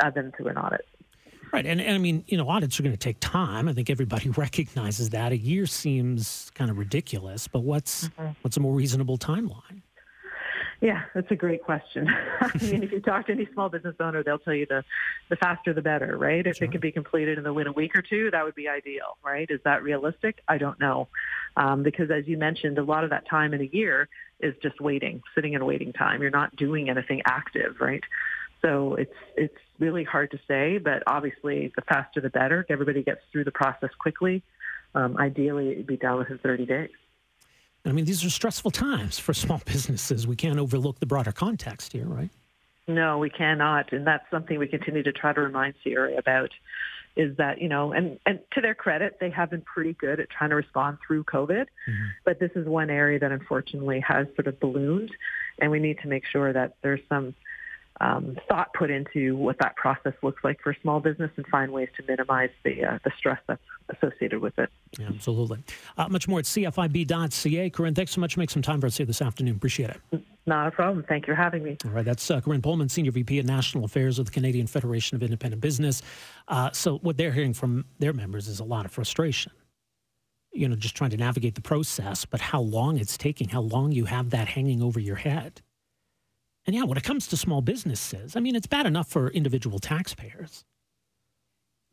other 0.00 0.22
than 0.22 0.32
through 0.32 0.48
an 0.48 0.58
audit. 0.58 0.86
Right. 1.54 1.66
And, 1.66 1.80
and 1.80 1.94
I 1.94 1.98
mean, 1.98 2.24
you 2.26 2.36
know, 2.36 2.48
audits 2.48 2.80
are 2.80 2.82
going 2.82 2.96
to 2.96 2.98
take 2.98 3.20
time. 3.20 3.68
I 3.68 3.72
think 3.72 3.88
everybody 3.88 4.28
recognizes 4.36 5.10
that. 5.10 5.30
A 5.30 5.36
year 5.36 5.66
seems 5.66 6.50
kind 6.56 6.68
of 6.68 6.78
ridiculous, 6.78 7.46
but 7.46 7.60
what's 7.60 8.08
mm-hmm. 8.08 8.30
what's 8.42 8.56
a 8.56 8.60
more 8.60 8.74
reasonable 8.74 9.18
timeline? 9.18 9.82
Yeah, 10.80 11.02
that's 11.14 11.30
a 11.30 11.36
great 11.36 11.62
question. 11.62 12.08
I 12.40 12.50
mean, 12.60 12.82
if 12.82 12.90
you 12.90 13.00
talk 13.00 13.28
to 13.28 13.32
any 13.32 13.48
small 13.52 13.68
business 13.68 13.94
owner, 14.00 14.24
they'll 14.24 14.40
tell 14.40 14.52
you 14.52 14.66
the 14.66 14.82
the 15.28 15.36
faster 15.36 15.72
the 15.72 15.80
better, 15.80 16.18
right? 16.18 16.44
If 16.44 16.56
sure. 16.56 16.66
it 16.66 16.72
can 16.72 16.80
be 16.80 16.90
completed 16.90 17.38
in 17.38 17.44
the 17.44 17.52
within 17.52 17.68
a 17.68 17.72
week 17.72 17.96
or 17.96 18.02
two, 18.02 18.32
that 18.32 18.44
would 18.44 18.56
be 18.56 18.68
ideal, 18.68 19.16
right? 19.24 19.46
Is 19.48 19.60
that 19.64 19.84
realistic? 19.84 20.40
I 20.48 20.58
don't 20.58 20.80
know, 20.80 21.06
um, 21.56 21.84
because 21.84 22.10
as 22.10 22.26
you 22.26 22.36
mentioned, 22.36 22.78
a 22.78 22.82
lot 22.82 23.04
of 23.04 23.10
that 23.10 23.28
time 23.28 23.54
in 23.54 23.60
a 23.60 23.70
year 23.72 24.08
is 24.40 24.54
just 24.60 24.80
waiting, 24.80 25.22
sitting 25.36 25.52
in 25.52 25.64
waiting 25.64 25.92
time. 25.92 26.20
You're 26.20 26.32
not 26.32 26.56
doing 26.56 26.90
anything 26.90 27.22
active, 27.24 27.76
right? 27.78 28.02
So 28.60 28.96
it's 28.96 29.14
it's 29.36 29.54
really 29.78 30.04
hard 30.04 30.30
to 30.32 30.38
say, 30.46 30.78
but 30.78 31.02
obviously 31.06 31.72
the 31.76 31.82
faster 31.82 32.20
the 32.20 32.30
better. 32.30 32.64
Everybody 32.68 33.02
gets 33.02 33.20
through 33.32 33.44
the 33.44 33.52
process 33.52 33.90
quickly. 33.98 34.42
Um, 34.94 35.16
ideally, 35.16 35.72
it'd 35.72 35.86
be 35.86 35.96
done 35.96 36.18
within 36.18 36.38
30 36.38 36.66
days. 36.66 36.90
I 37.86 37.92
mean, 37.92 38.04
these 38.04 38.24
are 38.24 38.30
stressful 38.30 38.70
times 38.70 39.18
for 39.18 39.34
small 39.34 39.60
businesses. 39.66 40.26
We 40.26 40.36
can't 40.36 40.58
overlook 40.58 41.00
the 41.00 41.06
broader 41.06 41.32
context 41.32 41.92
here, 41.92 42.06
right? 42.06 42.30
No, 42.86 43.18
we 43.18 43.30
cannot, 43.30 43.92
and 43.92 44.06
that's 44.06 44.24
something 44.30 44.58
we 44.58 44.66
continue 44.66 45.02
to 45.02 45.12
try 45.12 45.32
to 45.32 45.40
remind 45.40 45.74
CRA 45.82 46.16
about. 46.16 46.50
Is 47.16 47.36
that 47.36 47.60
you 47.60 47.68
know, 47.68 47.92
and 47.92 48.18
and 48.26 48.40
to 48.52 48.60
their 48.60 48.74
credit, 48.74 49.18
they 49.20 49.30
have 49.30 49.48
been 49.48 49.62
pretty 49.62 49.94
good 49.94 50.18
at 50.20 50.28
trying 50.28 50.50
to 50.50 50.56
respond 50.56 50.98
through 51.06 51.24
COVID, 51.24 51.66
mm-hmm. 51.88 52.04
but 52.24 52.40
this 52.40 52.50
is 52.56 52.66
one 52.66 52.90
area 52.90 53.18
that 53.20 53.30
unfortunately 53.30 54.00
has 54.00 54.26
sort 54.34 54.48
of 54.48 54.58
ballooned, 54.60 55.12
and 55.60 55.70
we 55.70 55.78
need 55.78 55.98
to 56.00 56.08
make 56.08 56.24
sure 56.26 56.52
that 56.52 56.74
there's 56.82 57.00
some 57.08 57.34
um, 58.00 58.36
thought 58.48 58.72
put 58.74 58.90
into 58.90 59.36
what 59.36 59.56
that 59.60 59.76
process 59.76 60.14
looks 60.22 60.42
like 60.42 60.60
for 60.60 60.76
small 60.82 61.00
business 61.00 61.30
and 61.36 61.46
find 61.46 61.72
ways 61.72 61.88
to 61.96 62.02
minimize 62.06 62.50
the 62.64 62.84
uh, 62.84 62.98
the 63.04 63.12
stress 63.16 63.38
that's 63.46 63.62
associated 63.88 64.40
with 64.40 64.58
it. 64.58 64.68
Yeah, 64.98 65.08
absolutely. 65.08 65.62
Uh, 65.96 66.08
much 66.08 66.26
more 66.26 66.40
at 66.40 66.44
cfib.ca. 66.44 67.70
Corinne, 67.70 67.94
thanks 67.94 68.12
so 68.12 68.20
much 68.20 68.36
Make 68.36 68.50
some 68.50 68.62
time 68.62 68.80
for 68.80 68.86
us 68.86 68.96
here 68.96 69.06
this 69.06 69.22
afternoon. 69.22 69.56
Appreciate 69.56 69.90
it. 69.90 70.22
Not 70.46 70.66
a 70.66 70.70
problem. 70.70 71.04
Thank 71.08 71.26
you 71.26 71.34
for 71.34 71.40
having 71.40 71.62
me. 71.62 71.78
All 71.84 71.92
right, 71.92 72.04
that's 72.04 72.30
uh, 72.30 72.40
Corinne 72.40 72.60
Pohlmann, 72.60 72.90
Senior 72.90 73.12
VP 73.12 73.38
of 73.38 73.46
National 73.46 73.84
Affairs 73.84 74.18
of 74.18 74.26
the 74.26 74.32
Canadian 74.32 74.66
Federation 74.66 75.16
of 75.16 75.22
Independent 75.22 75.62
Business. 75.62 76.02
Uh, 76.48 76.70
so, 76.72 76.98
what 76.98 77.16
they're 77.16 77.32
hearing 77.32 77.54
from 77.54 77.84
their 77.98 78.12
members 78.12 78.48
is 78.48 78.60
a 78.60 78.64
lot 78.64 78.84
of 78.84 78.92
frustration. 78.92 79.52
You 80.52 80.68
know, 80.68 80.76
just 80.76 80.94
trying 80.94 81.10
to 81.10 81.16
navigate 81.16 81.54
the 81.54 81.60
process, 81.60 82.24
but 82.24 82.40
how 82.40 82.60
long 82.60 82.98
it's 82.98 83.16
taking, 83.16 83.48
how 83.48 83.62
long 83.62 83.92
you 83.92 84.04
have 84.04 84.30
that 84.30 84.48
hanging 84.48 84.82
over 84.82 85.00
your 85.00 85.16
head. 85.16 85.62
And 86.66 86.74
yeah, 86.74 86.84
when 86.84 86.96
it 86.96 87.04
comes 87.04 87.26
to 87.28 87.36
small 87.36 87.60
businesses, 87.60 88.36
I 88.36 88.40
mean, 88.40 88.56
it's 88.56 88.66
bad 88.66 88.86
enough 88.86 89.08
for 89.08 89.28
individual 89.28 89.78
taxpayers, 89.78 90.64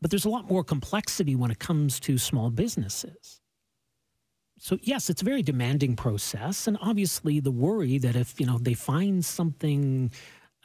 but 0.01 0.11
there's 0.11 0.25
a 0.25 0.29
lot 0.29 0.49
more 0.49 0.63
complexity 0.63 1.35
when 1.35 1.51
it 1.51 1.59
comes 1.59 1.99
to 2.01 2.17
small 2.17 2.49
businesses. 2.49 3.41
So 4.57 4.77
yes, 4.81 5.09
it's 5.09 5.21
a 5.21 5.25
very 5.25 5.41
demanding 5.41 5.95
process, 5.95 6.67
and 6.67 6.77
obviously 6.81 7.39
the 7.39 7.51
worry 7.51 7.97
that 7.97 8.15
if 8.15 8.39
you 8.39 8.45
know 8.45 8.59
they 8.59 8.75
find 8.75 9.25
something 9.25 10.11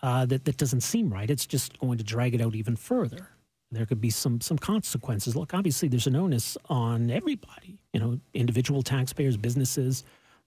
uh, 0.03 0.27
that 0.27 0.45
that 0.45 0.59
doesn't 0.59 0.83
seem 0.83 1.11
right, 1.11 1.31
it's 1.31 1.47
just 1.47 1.79
going 1.79 1.99
to 1.99 2.05
drag 2.05 2.35
it 2.35 2.43
out 2.43 2.55
even 2.55 2.77
further. 2.77 3.31
There 3.73 3.87
could 3.87 4.01
be 4.01 4.11
some 4.11 4.41
some 4.43 4.59
consequences. 4.59 5.35
Look, 5.35 5.55
obviously 5.55 5.89
there's 5.89 6.07
an 6.07 6.15
onus 6.15 6.59
on 6.69 7.11
everybody, 7.11 7.79
you 7.95 8.01
know, 8.01 8.21
individual 8.35 8.83
taxpayers, 8.83 9.39
businesses, 9.39 10.05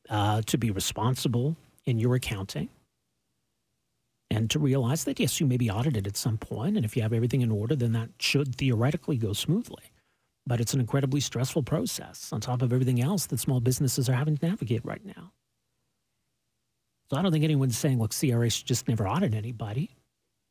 uh, 0.10 0.44
to 0.44 0.58
be 0.58 0.70
responsible 0.70 1.58
in 1.86 1.98
your 1.98 2.16
accounting 2.16 2.70
and 4.32 4.50
to 4.52 4.60
realize 4.60 5.06
that 5.06 5.20
yes, 5.20 5.40
you 5.40 5.48
may 5.48 5.58
be 5.58 5.72
audited 5.72 6.06
at 6.06 6.18
some 6.18 6.38
point, 6.38 6.76
and 6.76 6.86
if 6.86 6.96
you 6.96 7.02
have 7.02 7.14
everything 7.14 7.42
in 7.42 7.52
order, 7.52 7.76
then 7.76 7.94
that 7.94 8.10
should 8.20 8.56
theoretically 8.56 9.18
go 9.18 9.34
smoothly. 9.34 9.92
But 10.46 10.62
it's 10.62 10.74
an 10.74 10.80
incredibly 10.80 11.20
stressful 11.20 11.64
process 11.64 12.32
on 12.32 12.42
top 12.42 12.62
of 12.62 12.72
everything 12.72 13.02
else 13.02 13.26
that 13.28 13.40
small 13.40 13.60
businesses 13.60 14.08
are 14.10 14.14
having 14.14 14.38
to 14.38 14.46
navigate 14.46 14.86
right 14.86 15.04
now. 15.04 15.34
So 17.10 17.18
I 17.18 17.24
don't 17.24 17.32
think 17.32 17.44
anyone's 17.44 17.78
saying, 17.78 18.00
look, 18.00 18.14
CRA 18.14 18.50
should 18.50 18.68
just 18.68 18.88
never 18.88 19.08
audit 19.08 19.34
anybody. 19.34 19.96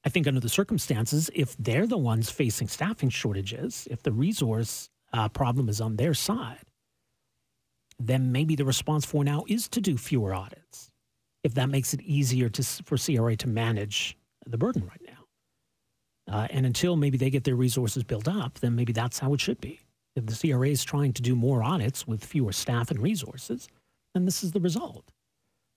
I 0.05 0.09
think 0.09 0.27
under 0.27 0.41
the 0.41 0.49
circumstances, 0.49 1.31
if 1.35 1.57
they're 1.57 1.87
the 1.87 1.99
ones 1.99 2.31
facing 2.31 2.69
staffing 2.69 3.11
shortages, 3.11 3.87
if 3.91 4.03
the 4.03 4.12
resource 4.12 4.88
uh, 5.12 5.29
problem 5.29 5.69
is 5.69 5.81
on 5.81 5.97
their 5.97 6.14
side, 6.14 6.62
then 7.99 8.33
maybe 8.33 8.57
the 8.57 8.64
response 8.64 9.05
for 9.05 9.25
now 9.25 9.45
is 9.49 9.69
to 9.69 9.81
do 9.81 9.97
fewer 9.97 10.35
audits 10.35 10.91
if 11.44 11.55
that 11.55 11.68
makes 11.68 11.94
it 11.94 12.01
easier 12.03 12.48
to, 12.48 12.62
for 12.62 12.96
CRA 12.96 13.37
to 13.37 13.48
manage 13.48 14.16
the 14.46 14.59
burden 14.59 14.85
right 14.87 15.03
now. 15.07 16.35
Uh, 16.35 16.46
and 16.51 16.66
until 16.66 16.96
maybe 16.96 17.16
they 17.16 17.31
get 17.31 17.44
their 17.44 17.57
resources 17.57 18.05
built 18.05 18.29
up, 18.29 18.59
then 18.61 18.74
maybe 18.74 18.92
that's 18.92 19.18
how 19.18 19.33
it 19.33 19.40
should 19.40 19.61
be. 19.61 19.81
If 20.16 20.27
the 20.27 20.35
CRA 20.35 20.68
is 20.68 20.85
trying 20.85 21.12
to 21.14 21.22
do 21.22 21.35
more 21.35 21.62
audits 21.62 22.07
with 22.07 22.24
fewer 22.24 22.53
staff 22.53 22.90
and 22.90 23.01
resources, 23.01 23.68
then 24.14 24.24
this 24.24 24.42
is 24.42 24.53
the 24.53 24.61
result. 24.61 25.12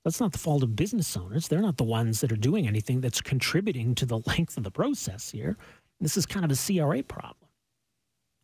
That's 0.03 0.19
not 0.19 0.31
the 0.31 0.39
fault 0.39 0.63
of 0.63 0.75
business 0.75 1.15
owners. 1.15 1.47
They're 1.47 1.61
not 1.61 1.77
the 1.77 1.83
ones 1.83 2.21
that 2.21 2.31
are 2.31 2.37
doing 2.37 2.67
anything 2.67 3.01
that's 3.01 3.21
contributing 3.21 3.93
to 3.95 4.05
the 4.05 4.19
length 4.27 4.57
of 4.57 4.63
the 4.63 4.71
process 4.71 5.29
here. 5.29 5.57
This 5.99 6.17
is 6.17 6.25
kind 6.25 6.43
of 6.43 6.51
a 6.51 6.55
CRA 6.55 7.03
problem. 7.03 7.35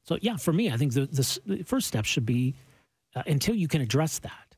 So, 0.04 0.18
yeah, 0.22 0.38
for 0.38 0.54
me, 0.54 0.72
I 0.72 0.78
think 0.78 0.94
the, 0.94 1.08
the, 1.08 1.40
the 1.46 1.64
first 1.64 1.88
step 1.88 2.06
should 2.06 2.26
be 2.26 2.56
uh, 3.16 3.24
until 3.26 3.56
you 3.56 3.68
can 3.68 3.82
address 3.82 4.20
that, 4.20 4.56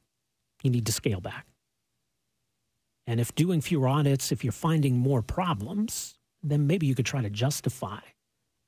you 0.61 0.69
need 0.69 0.85
to 0.85 0.91
scale 0.91 1.21
back. 1.21 1.47
And 3.09 3.19
if 3.19 3.33
doing 3.33 3.59
fewer 3.59 3.87
audits, 3.87 4.31
if 4.31 4.43
you're 4.43 4.53
finding 4.53 4.95
more 4.95 5.23
problems, 5.23 6.19
then 6.43 6.67
maybe 6.67 6.85
you 6.85 6.93
could 6.93 7.07
try 7.07 7.23
to 7.23 7.29
justify, 7.31 7.97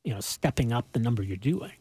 you 0.04 0.12
know, 0.12 0.20
stepping 0.20 0.74
up 0.74 0.92
the 0.92 1.00
number 1.00 1.22
you're 1.22 1.38
doing. 1.38 1.74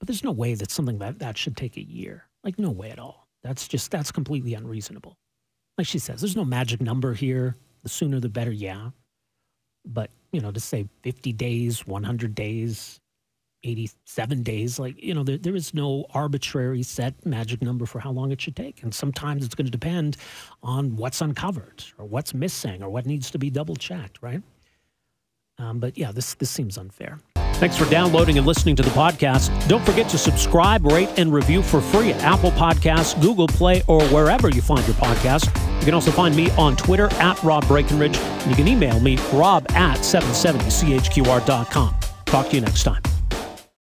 But 0.00 0.08
there's 0.08 0.24
no 0.24 0.32
way 0.32 0.54
that 0.54 0.70
something 0.70 0.98
that 1.00 1.18
that 1.18 1.36
should 1.36 1.54
take 1.54 1.76
a 1.76 1.86
year. 1.86 2.24
Like 2.42 2.58
no 2.58 2.70
way 2.70 2.90
at 2.90 2.98
all. 2.98 3.28
That's 3.42 3.68
just 3.68 3.90
that's 3.90 4.10
completely 4.10 4.54
unreasonable. 4.54 5.18
Like 5.76 5.86
she 5.86 5.98
says, 5.98 6.22
there's 6.22 6.36
no 6.36 6.46
magic 6.46 6.80
number 6.80 7.12
here. 7.12 7.54
The 7.82 7.90
sooner 7.90 8.18
the 8.18 8.30
better, 8.30 8.50
yeah. 8.50 8.88
But, 9.84 10.08
you 10.32 10.40
know, 10.40 10.52
to 10.52 10.60
say 10.60 10.88
50 11.02 11.34
days, 11.34 11.86
100 11.86 12.34
days, 12.34 12.98
87 13.64 14.42
days. 14.42 14.78
Like, 14.78 15.02
you 15.02 15.14
know, 15.14 15.22
there, 15.22 15.38
there 15.38 15.54
is 15.54 15.74
no 15.74 16.06
arbitrary 16.14 16.82
set 16.82 17.24
magic 17.24 17.62
number 17.62 17.86
for 17.86 18.00
how 18.00 18.10
long 18.10 18.32
it 18.32 18.40
should 18.40 18.56
take. 18.56 18.82
And 18.82 18.94
sometimes 18.94 19.44
it's 19.44 19.54
going 19.54 19.66
to 19.66 19.70
depend 19.70 20.16
on 20.62 20.96
what's 20.96 21.20
uncovered 21.20 21.84
or 21.98 22.04
what's 22.04 22.34
missing 22.34 22.82
or 22.82 22.90
what 22.90 23.06
needs 23.06 23.30
to 23.30 23.38
be 23.38 23.50
double 23.50 23.76
checked, 23.76 24.18
right? 24.22 24.42
Um, 25.58 25.78
but 25.78 25.96
yeah, 25.96 26.12
this, 26.12 26.34
this 26.34 26.50
seems 26.50 26.76
unfair. 26.78 27.18
Thanks 27.62 27.76
for 27.76 27.88
downloading 27.88 28.38
and 28.38 28.46
listening 28.46 28.74
to 28.74 28.82
the 28.82 28.90
podcast. 28.90 29.68
Don't 29.68 29.84
forget 29.86 30.08
to 30.08 30.18
subscribe, 30.18 30.84
rate, 30.84 31.10
and 31.16 31.32
review 31.32 31.62
for 31.62 31.80
free 31.80 32.10
at 32.12 32.20
Apple 32.24 32.50
Podcasts, 32.50 33.20
Google 33.22 33.46
Play, 33.46 33.84
or 33.86 34.02
wherever 34.06 34.48
you 34.48 34.60
find 34.60 34.84
your 34.84 34.96
podcast. 34.96 35.46
You 35.78 35.84
can 35.84 35.94
also 35.94 36.10
find 36.10 36.34
me 36.34 36.50
on 36.52 36.76
Twitter 36.76 37.12
at 37.14 37.40
Rob 37.44 37.64
Breckenridge, 37.68 38.16
and 38.16 38.50
you 38.50 38.56
can 38.56 38.66
email 38.66 38.98
me 38.98 39.16
rob 39.32 39.64
at 39.72 39.98
770chqr.com. 39.98 41.94
Talk 42.24 42.48
to 42.48 42.54
you 42.56 42.60
next 42.62 42.82
time. 42.82 43.02